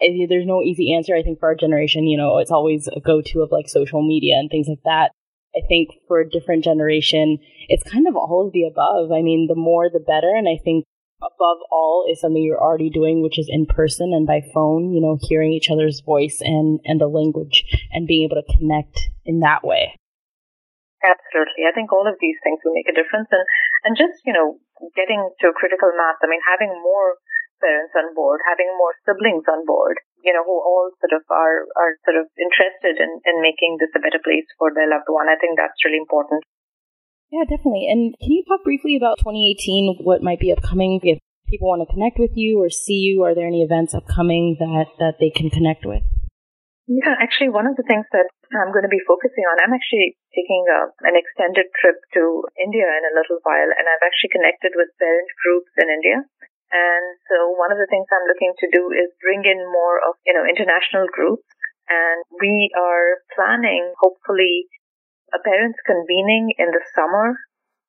there's 0.00 0.46
no 0.46 0.62
easy 0.62 0.94
answer. 0.94 1.14
I 1.14 1.22
think 1.22 1.40
for 1.40 1.48
our 1.48 1.54
generation, 1.54 2.06
you 2.06 2.16
know, 2.16 2.38
it's 2.38 2.50
always 2.50 2.88
a 2.88 3.00
go 3.00 3.20
to 3.20 3.42
of 3.42 3.52
like 3.52 3.68
social 3.68 4.06
media 4.06 4.36
and 4.36 4.50
things 4.50 4.68
like 4.68 4.82
that. 4.84 5.12
I 5.54 5.60
think 5.68 5.90
for 6.06 6.20
a 6.20 6.28
different 6.28 6.64
generation, 6.64 7.38
it's 7.68 7.82
kind 7.82 8.06
of 8.06 8.16
all 8.16 8.46
of 8.46 8.52
the 8.52 8.64
above. 8.64 9.12
I 9.12 9.22
mean, 9.22 9.46
the 9.48 9.54
more 9.54 9.90
the 9.90 10.00
better. 10.00 10.32
And 10.34 10.48
I 10.48 10.56
think 10.62 10.84
above 11.18 11.58
all 11.70 12.06
is 12.10 12.20
something 12.20 12.42
you're 12.42 12.60
already 12.60 12.90
doing, 12.90 13.22
which 13.22 13.38
is 13.38 13.50
in 13.50 13.66
person 13.66 14.12
and 14.14 14.26
by 14.26 14.42
phone, 14.54 14.94
you 14.94 15.00
know, 15.00 15.18
hearing 15.20 15.52
each 15.52 15.70
other's 15.70 16.00
voice 16.00 16.38
and, 16.40 16.80
and 16.84 17.00
the 17.00 17.10
language 17.10 17.64
and 17.90 18.06
being 18.06 18.24
able 18.24 18.40
to 18.40 18.58
connect 18.58 19.10
in 19.24 19.40
that 19.40 19.66
way. 19.66 19.98
Absolutely. 21.02 21.62
I 21.66 21.74
think 21.74 21.94
all 21.94 22.06
of 22.06 22.18
these 22.18 22.38
things 22.42 22.58
will 22.66 22.74
make 22.74 22.90
a 22.90 22.94
difference 22.94 23.30
and, 23.30 23.46
and 23.86 23.94
just, 23.94 24.18
you 24.26 24.34
know, 24.34 24.58
getting 24.98 25.22
to 25.42 25.50
a 25.50 25.58
critical 25.58 25.90
mass. 25.94 26.18
I 26.22 26.30
mean, 26.30 26.42
having 26.42 26.74
more 26.82 27.18
parents 27.62 27.94
on 27.94 28.14
board, 28.14 28.42
having 28.46 28.70
more 28.78 28.94
siblings 29.06 29.46
on 29.46 29.66
board, 29.66 29.98
you 30.22 30.34
know, 30.34 30.42
who 30.42 30.58
all 30.58 30.90
sort 30.98 31.14
of 31.14 31.22
are, 31.30 31.66
are 31.78 31.98
sort 32.02 32.18
of 32.18 32.26
interested 32.38 32.98
in, 32.98 33.10
in 33.26 33.42
making 33.42 33.78
this 33.78 33.94
a 33.94 34.02
better 34.02 34.22
place 34.22 34.46
for 34.58 34.74
their 34.74 34.90
loved 34.90 35.10
one. 35.10 35.30
I 35.30 35.38
think 35.38 35.58
that's 35.58 35.78
really 35.86 36.02
important. 36.02 36.42
Yeah, 37.30 37.44
definitely. 37.44 37.88
And 37.90 38.16
can 38.16 38.32
you 38.32 38.44
talk 38.48 38.64
briefly 38.64 38.96
about 38.96 39.18
2018, 39.20 40.00
what 40.00 40.22
might 40.22 40.40
be 40.40 40.52
upcoming? 40.52 41.00
If 41.02 41.20
people 41.44 41.68
want 41.68 41.84
to 41.84 41.92
connect 41.92 42.16
with 42.18 42.32
you 42.34 42.60
or 42.60 42.70
see 42.70 43.04
you, 43.04 43.24
are 43.24 43.34
there 43.34 43.46
any 43.46 43.62
events 43.62 43.92
upcoming 43.92 44.56
that, 44.60 44.88
that 44.98 45.20
they 45.20 45.28
can 45.28 45.50
connect 45.50 45.84
with? 45.84 46.02
Yeah, 46.88 47.20
actually, 47.20 47.52
one 47.52 47.68
of 47.68 47.76
the 47.76 47.84
things 47.84 48.08
that 48.16 48.32
I'm 48.48 48.72
going 48.72 48.88
to 48.88 48.92
be 48.92 49.04
focusing 49.04 49.44
on, 49.44 49.60
I'm 49.60 49.76
actually 49.76 50.16
taking 50.32 50.64
a, 50.72 50.88
an 51.04 51.20
extended 51.20 51.68
trip 51.76 52.00
to 52.16 52.48
India 52.56 52.88
in 52.88 53.04
a 53.04 53.12
little 53.12 53.44
while, 53.44 53.68
and 53.76 53.84
I've 53.84 54.00
actually 54.00 54.32
connected 54.32 54.72
with 54.72 54.88
parent 54.96 55.28
groups 55.44 55.68
in 55.76 55.92
India. 55.92 56.24
And 56.72 57.06
so 57.28 57.52
one 57.60 57.72
of 57.72 57.80
the 57.80 57.88
things 57.92 58.08
I'm 58.08 58.24
looking 58.24 58.56
to 58.56 58.72
do 58.72 58.88
is 58.88 59.12
bring 59.20 59.44
in 59.44 59.68
more 59.68 60.00
of, 60.00 60.16
you 60.24 60.32
know, 60.32 60.48
international 60.48 61.12
groups. 61.12 61.44
And 61.92 62.24
we 62.40 62.72
are 62.76 63.20
planning, 63.36 63.92
hopefully, 64.00 64.68
a 65.34 65.40
parents 65.42 65.78
convening 65.84 66.54
in 66.56 66.70
the 66.72 66.82
summer 66.94 67.36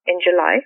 in 0.06 0.20
July. 0.20 0.66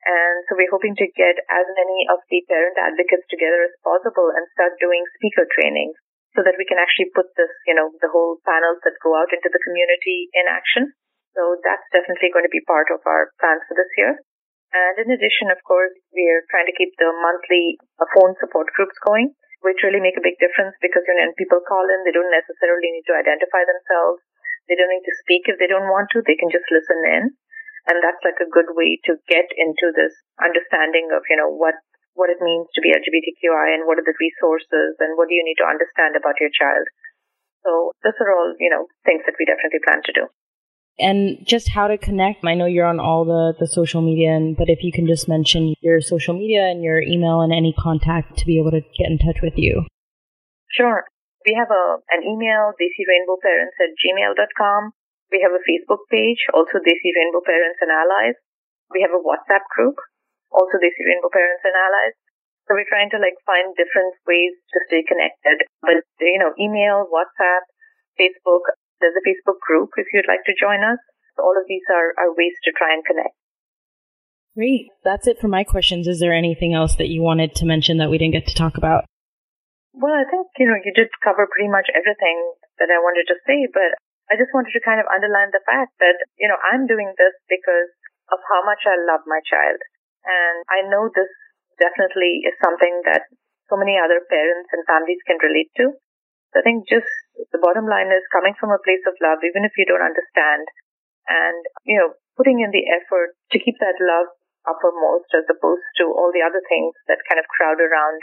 And 0.00 0.36
so 0.48 0.56
we're 0.56 0.72
hoping 0.72 0.96
to 0.96 1.12
get 1.12 1.36
as 1.52 1.66
many 1.76 2.08
of 2.08 2.24
the 2.32 2.40
parent 2.48 2.80
advocates 2.80 3.28
together 3.28 3.68
as 3.68 3.76
possible 3.84 4.32
and 4.32 4.48
start 4.56 4.80
doing 4.80 5.04
speaker 5.20 5.44
trainings 5.52 5.96
so 6.32 6.40
that 6.40 6.56
we 6.56 6.64
can 6.64 6.80
actually 6.80 7.12
put 7.12 7.28
this, 7.36 7.52
you 7.68 7.76
know, 7.76 7.92
the 8.00 8.08
whole 8.08 8.40
panels 8.48 8.80
that 8.86 8.96
go 9.04 9.12
out 9.18 9.28
into 9.34 9.50
the 9.52 9.60
community 9.60 10.32
in 10.32 10.48
action. 10.48 10.94
So 11.36 11.58
that's 11.62 11.84
definitely 11.92 12.32
going 12.32 12.48
to 12.48 12.54
be 12.54 12.64
part 12.64 12.88
of 12.88 13.04
our 13.04 13.34
plans 13.38 13.62
for 13.68 13.76
this 13.76 13.92
year. 13.98 14.18
And 14.70 14.94
in 15.02 15.10
addition, 15.10 15.50
of 15.50 15.58
course, 15.66 15.94
we're 16.14 16.46
trying 16.48 16.70
to 16.70 16.78
keep 16.78 16.94
the 16.96 17.10
monthly 17.10 17.74
uh, 17.98 18.06
phone 18.14 18.38
support 18.38 18.70
groups 18.78 18.94
going, 19.02 19.34
which 19.66 19.82
really 19.82 19.98
make 19.98 20.14
a 20.14 20.22
big 20.22 20.38
difference 20.38 20.78
because 20.78 21.02
you 21.02 21.14
know, 21.18 21.26
when 21.26 21.34
people 21.34 21.58
call 21.66 21.82
in, 21.90 22.06
they 22.06 22.14
don't 22.14 22.30
necessarily 22.30 22.94
need 22.94 23.06
to 23.10 23.18
identify 23.18 23.66
themselves. 23.66 24.22
They 24.70 24.78
don't 24.78 24.94
need 24.94 25.02
to 25.02 25.20
speak 25.26 25.50
if 25.50 25.58
they 25.58 25.66
don't 25.66 25.90
want 25.90 26.14
to. 26.14 26.22
They 26.22 26.38
can 26.38 26.54
just 26.54 26.70
listen 26.70 27.02
in. 27.02 27.34
And 27.90 27.98
that's 27.98 28.22
like 28.22 28.38
a 28.38 28.46
good 28.46 28.70
way 28.78 29.02
to 29.10 29.18
get 29.26 29.50
into 29.58 29.90
this 29.90 30.14
understanding 30.38 31.10
of, 31.10 31.26
you 31.26 31.34
know, 31.34 31.50
what, 31.50 31.74
what 32.14 32.30
it 32.30 32.38
means 32.38 32.70
to 32.78 32.80
be 32.84 32.94
LGBTQI 32.94 33.74
and 33.74 33.90
what 33.90 33.98
are 33.98 34.06
the 34.06 34.14
resources 34.14 34.94
and 35.02 35.18
what 35.18 35.26
do 35.26 35.34
you 35.34 35.42
need 35.42 35.58
to 35.58 35.66
understand 35.66 36.14
about 36.14 36.38
your 36.38 36.54
child. 36.54 36.86
So 37.66 37.90
those 38.06 38.14
are 38.22 38.30
all, 38.30 38.54
you 38.62 38.70
know, 38.70 38.86
things 39.02 39.26
that 39.26 39.34
we 39.34 39.48
definitely 39.48 39.82
plan 39.82 40.06
to 40.06 40.14
do 40.14 40.24
and 41.00 41.38
just 41.46 41.70
how 41.70 41.88
to 41.88 41.98
connect. 41.98 42.44
I 42.44 42.54
know 42.54 42.66
you're 42.66 42.86
on 42.86 43.00
all 43.00 43.24
the, 43.24 43.54
the 43.58 43.66
social 43.66 44.02
media, 44.02 44.30
and, 44.30 44.56
but 44.56 44.68
if 44.68 44.82
you 44.82 44.92
can 44.92 45.06
just 45.06 45.28
mention 45.28 45.74
your 45.80 46.00
social 46.00 46.34
media 46.34 46.68
and 46.68 46.82
your 46.82 47.00
email 47.00 47.40
and 47.40 47.52
any 47.52 47.74
contact 47.76 48.38
to 48.38 48.46
be 48.46 48.58
able 48.58 48.70
to 48.70 48.80
get 48.80 49.10
in 49.10 49.18
touch 49.18 49.40
with 49.42 49.54
you. 49.56 49.86
Sure. 50.68 51.04
We 51.46 51.56
have 51.56 51.72
a, 51.72 51.84
an 52.12 52.20
email, 52.20 52.76
desirainbowparents 52.76 53.76
at 53.80 53.96
gmail.com. 53.96 54.92
We 55.32 55.40
have 55.40 55.54
a 55.54 55.62
Facebook 55.64 56.04
page, 56.10 56.42
also 56.52 56.82
Desi 56.82 57.10
Rainbow 57.14 57.40
Parents 57.40 57.78
and 57.80 57.88
Allies. 57.88 58.36
We 58.90 59.00
have 59.06 59.14
a 59.14 59.22
WhatsApp 59.22 59.64
group, 59.72 59.96
also 60.50 60.76
Desi 60.76 61.06
Rainbow 61.06 61.30
Parents 61.32 61.62
and 61.64 61.72
Allies. 61.72 62.18
So 62.66 62.74
we're 62.76 62.90
trying 62.90 63.10
to 63.14 63.22
like 63.22 63.38
find 63.46 63.72
different 63.78 64.14
ways 64.26 64.54
to 64.74 64.78
stay 64.90 65.02
connected. 65.06 65.64
But, 65.80 66.04
you 66.20 66.38
know, 66.38 66.52
email, 66.58 67.06
WhatsApp, 67.08 67.64
Facebook, 68.18 68.68
there's 69.00 69.16
a 69.16 69.24
Facebook 69.24 69.58
group 69.64 69.90
if 69.96 70.12
you'd 70.12 70.28
like 70.28 70.44
to 70.44 70.54
join 70.58 70.84
us. 70.84 71.00
All 71.38 71.56
of 71.56 71.64
these 71.66 71.86
are, 71.88 72.12
are 72.20 72.36
ways 72.36 72.54
to 72.64 72.72
try 72.76 72.92
and 72.92 73.04
connect. 73.06 73.34
Great. 74.54 74.90
That's 75.04 75.26
it 75.26 75.40
for 75.40 75.48
my 75.48 75.64
questions. 75.64 76.06
Is 76.06 76.20
there 76.20 76.34
anything 76.34 76.74
else 76.74 76.96
that 76.96 77.08
you 77.08 77.22
wanted 77.22 77.54
to 77.56 77.66
mention 77.66 77.98
that 77.98 78.10
we 78.10 78.18
didn't 78.18 78.34
get 78.34 78.46
to 78.48 78.54
talk 78.54 78.76
about? 78.76 79.04
Well, 79.90 80.14
I 80.14 80.24
think, 80.26 80.46
you 80.56 80.70
know, 80.70 80.78
you 80.78 80.94
did 80.94 81.10
cover 81.20 81.50
pretty 81.50 81.68
much 81.68 81.90
everything 81.90 82.38
that 82.78 82.88
I 82.88 83.02
wanted 83.02 83.26
to 83.26 83.40
say, 83.42 83.66
but 83.68 83.98
I 84.30 84.38
just 84.38 84.54
wanted 84.54 84.70
to 84.72 84.86
kind 84.86 85.02
of 85.02 85.10
underline 85.10 85.50
the 85.50 85.64
fact 85.66 85.98
that, 85.98 86.14
you 86.38 86.46
know, 86.46 86.58
I'm 86.62 86.86
doing 86.86 87.10
this 87.18 87.34
because 87.50 87.90
of 88.30 88.38
how 88.46 88.62
much 88.62 88.86
I 88.86 88.94
love 88.94 89.26
my 89.26 89.42
child. 89.42 89.82
And 90.22 90.62
I 90.70 90.86
know 90.86 91.10
this 91.10 91.30
definitely 91.82 92.46
is 92.46 92.54
something 92.62 93.02
that 93.10 93.26
so 93.66 93.74
many 93.74 93.98
other 93.98 94.22
parents 94.30 94.70
and 94.70 94.86
families 94.86 95.18
can 95.26 95.42
relate 95.42 95.74
to. 95.82 95.98
So 96.54 96.62
I 96.62 96.66
think 96.66 96.86
just 96.86 97.10
the 97.50 97.62
bottom 97.62 97.90
line 97.90 98.14
is 98.14 98.26
coming 98.30 98.54
from 98.58 98.70
a 98.70 98.82
place 98.82 99.02
of 99.10 99.18
love, 99.18 99.42
even 99.42 99.66
if 99.66 99.74
you 99.74 99.86
don't 99.86 100.02
understand, 100.02 100.66
and, 101.26 101.62
you 101.86 101.98
know, 101.98 102.14
putting 102.38 102.62
in 102.62 102.70
the 102.70 102.86
effort 102.90 103.34
to 103.54 103.62
keep 103.62 103.78
that 103.82 103.98
love 104.02 104.30
uppermost 104.66 105.30
as 105.34 105.46
opposed 105.50 105.86
to 105.98 106.10
all 106.10 106.30
the 106.34 106.42
other 106.42 106.62
things 106.66 106.94
that 107.06 107.22
kind 107.26 107.38
of 107.38 107.50
crowd 107.50 107.78
around 107.78 108.22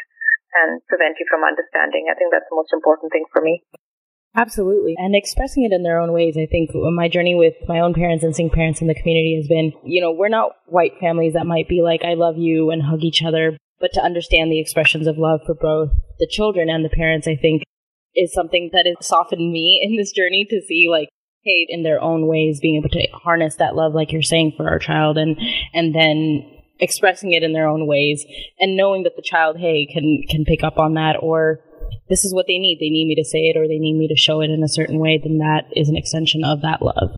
and 0.54 0.82
prevent 0.88 1.20
you 1.20 1.26
from 1.30 1.44
understanding. 1.44 2.08
I 2.12 2.16
think 2.16 2.32
that's 2.32 2.48
the 2.50 2.56
most 2.56 2.72
important 2.72 3.12
thing 3.12 3.26
for 3.32 3.42
me. 3.42 3.64
Absolutely. 4.36 4.94
And 4.98 5.16
expressing 5.16 5.64
it 5.64 5.74
in 5.74 5.84
their 5.84 6.00
own 6.00 6.14
ways. 6.14 6.38
I 6.38 6.46
think 6.46 6.70
my 6.74 7.10
journey 7.10 7.34
with 7.34 7.56
my 7.68 7.80
own 7.80 7.94
parents 7.94 8.24
and 8.24 8.36
seeing 8.36 8.52
parents 8.52 8.82
in 8.82 8.88
the 8.88 8.94
community 8.94 9.36
has 9.36 9.48
been, 9.48 9.74
you 9.84 10.00
know, 10.00 10.12
we're 10.12 10.30
not 10.30 10.52
white 10.68 10.94
families 11.00 11.34
that 11.34 11.48
might 11.48 11.68
be 11.68 11.82
like, 11.82 12.04
I 12.04 12.14
love 12.14 12.38
you 12.38 12.70
and 12.70 12.84
hug 12.84 13.02
each 13.02 13.24
other, 13.24 13.58
but 13.80 13.94
to 13.94 14.02
understand 14.02 14.52
the 14.52 14.60
expressions 14.60 15.08
of 15.08 15.18
love 15.18 15.42
for 15.46 15.56
both 15.56 15.90
the 16.20 16.28
children 16.28 16.70
and 16.70 16.86
the 16.86 16.90
parents, 16.90 17.28
I 17.28 17.36
think 17.36 17.64
is 18.16 18.34
something 18.34 18.70
that 18.74 18.86
has 18.86 19.06
softened 19.06 19.52
me 19.52 19.80
in 19.84 19.96
this 19.96 20.12
journey 20.12 20.46
to 20.50 20.62
see 20.62 20.88
like 20.90 21.10
hey 21.44 21.66
in 21.70 21.84
their 21.84 22.02
own 22.02 22.28
ways 22.28 22.60
being 22.60 22.76
able 22.76 22.90
to 22.90 23.08
harness 23.14 23.56
that 23.56 23.76
love 23.76 23.94
like 23.94 24.12
you're 24.12 24.24
saying 24.24 24.52
for 24.58 24.68
our 24.68 24.80
child 24.80 25.18
and 25.18 25.38
and 25.74 25.94
then 25.94 26.44
expressing 26.80 27.32
it 27.32 27.44
in 27.44 27.54
their 27.54 27.68
own 27.68 27.88
ways 27.88 28.26
and 28.60 28.78
knowing 28.78 29.04
that 29.04 29.16
the 29.16 29.22
child 29.22 29.58
hey 29.58 29.86
can 29.86 30.22
can 30.30 30.46
pick 30.46 30.64
up 30.64 30.78
on 30.78 30.94
that 30.94 31.16
or 31.22 31.60
this 32.10 32.24
is 32.24 32.34
what 32.34 32.46
they 32.48 32.58
need 32.58 32.78
they 32.80 32.90
need 32.90 33.08
me 33.08 33.16
to 33.16 33.24
say 33.24 33.50
it 33.50 33.58
or 33.58 33.68
they 33.68 33.80
need 33.80 33.98
me 33.98 34.08
to 34.08 34.16
show 34.16 34.42
it 34.42 34.50
in 34.50 34.64
a 34.64 34.70
certain 34.70 35.00
way 35.00 35.20
then 35.22 35.38
that 35.38 35.66
is 35.76 35.90
an 35.90 35.98
extension 35.98 36.44
of 36.44 36.62
that 36.62 36.82
love 36.82 37.16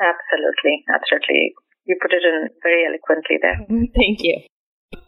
absolutely 0.00 0.84
absolutely 0.92 1.52
you 1.84 1.96
put 2.00 2.12
it 2.12 2.22
in 2.24 2.48
very 2.62 2.84
eloquently 2.86 3.36
there 3.40 3.58
thank 3.94 4.22
you 4.22 4.40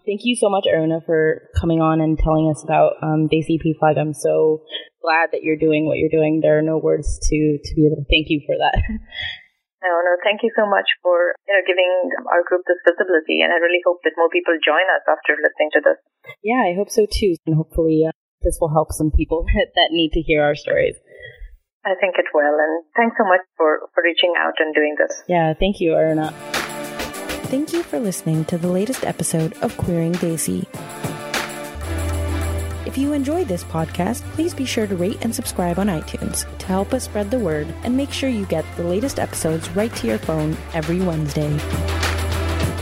Thank 0.06 0.20
you 0.24 0.36
so 0.36 0.50
much, 0.50 0.64
Aruna, 0.64 1.04
for 1.04 1.48
coming 1.58 1.80
on 1.80 2.00
and 2.00 2.18
telling 2.18 2.50
us 2.50 2.62
about 2.62 2.92
um, 3.02 3.28
Desi 3.28 3.56
PFLAG. 3.56 3.98
I'm 3.98 4.12
so 4.14 4.62
glad 5.00 5.30
that 5.32 5.42
you're 5.42 5.56
doing 5.56 5.86
what 5.86 5.98
you're 5.98 6.12
doing. 6.12 6.40
There 6.40 6.58
are 6.58 6.62
no 6.62 6.78
words 6.78 7.18
to, 7.18 7.58
to 7.62 7.74
be 7.74 7.86
able 7.86 7.96
to 7.96 8.08
thank 8.10 8.28
you 8.28 8.40
for 8.46 8.56
that. 8.58 8.80
No, 9.84 10.00
no, 10.00 10.16
thank 10.24 10.40
you 10.40 10.48
so 10.56 10.64
much 10.64 10.88
for 11.04 11.36
you 11.44 11.52
know 11.52 11.60
giving 11.68 11.92
our 12.32 12.40
group 12.48 12.64
this 12.64 12.80
visibility, 12.88 13.44
and 13.44 13.52
I 13.52 13.60
really 13.60 13.84
hope 13.84 14.00
that 14.08 14.16
more 14.16 14.32
people 14.32 14.56
join 14.64 14.88
us 14.88 15.04
after 15.04 15.36
listening 15.36 15.70
to 15.76 15.80
this. 15.84 16.00
Yeah, 16.40 16.64
I 16.64 16.72
hope 16.72 16.88
so 16.88 17.04
too, 17.04 17.36
and 17.44 17.54
hopefully 17.54 18.08
uh, 18.08 18.16
this 18.40 18.56
will 18.60 18.72
help 18.72 18.96
some 18.96 19.12
people 19.12 19.44
that 19.76 19.92
need 19.92 20.16
to 20.16 20.24
hear 20.24 20.40
our 20.40 20.56
stories. 20.56 20.96
I 21.84 21.92
think 22.00 22.16
it 22.16 22.32
will, 22.32 22.56
and 22.56 22.88
thanks 22.96 23.20
so 23.20 23.28
much 23.28 23.44
for 23.60 23.92
for 23.92 24.00
reaching 24.00 24.32
out 24.40 24.56
and 24.56 24.74
doing 24.74 24.96
this. 24.96 25.22
Yeah, 25.28 25.52
thank 25.52 25.80
you, 25.80 25.92
Aruna. 25.92 26.32
Thank 27.52 27.74
you 27.74 27.82
for 27.82 28.00
listening 28.00 28.46
to 28.46 28.56
the 28.56 28.68
latest 28.68 29.04
episode 29.04 29.52
of 29.60 29.76
Queering 29.76 30.14
Desi. 30.14 30.64
If 32.86 32.98
you 32.98 33.14
enjoyed 33.14 33.48
this 33.48 33.64
podcast, 33.64 34.20
please 34.32 34.52
be 34.52 34.66
sure 34.66 34.86
to 34.86 34.94
rate 34.94 35.18
and 35.22 35.34
subscribe 35.34 35.78
on 35.78 35.86
iTunes 35.86 36.44
to 36.58 36.66
help 36.66 36.92
us 36.92 37.04
spread 37.04 37.30
the 37.30 37.38
word 37.38 37.66
and 37.82 37.96
make 37.96 38.12
sure 38.12 38.28
you 38.28 38.44
get 38.44 38.64
the 38.76 38.82
latest 38.82 39.18
episodes 39.18 39.70
right 39.70 39.94
to 39.96 40.06
your 40.06 40.18
phone 40.18 40.54
every 40.74 41.00
Wednesday. 41.00 41.50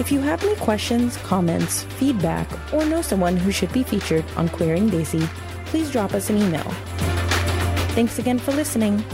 If 0.00 0.10
you 0.10 0.18
have 0.20 0.42
any 0.42 0.56
questions, 0.56 1.16
comments, 1.18 1.84
feedback, 1.84 2.48
or 2.72 2.84
know 2.84 3.00
someone 3.00 3.36
who 3.36 3.52
should 3.52 3.72
be 3.72 3.84
featured 3.84 4.24
on 4.36 4.48
Queering 4.48 4.90
Desi, 4.90 5.24
please 5.66 5.92
drop 5.92 6.14
us 6.14 6.30
an 6.30 6.38
email. 6.38 6.68
Thanks 7.94 8.18
again 8.18 8.40
for 8.40 8.52
listening. 8.52 9.04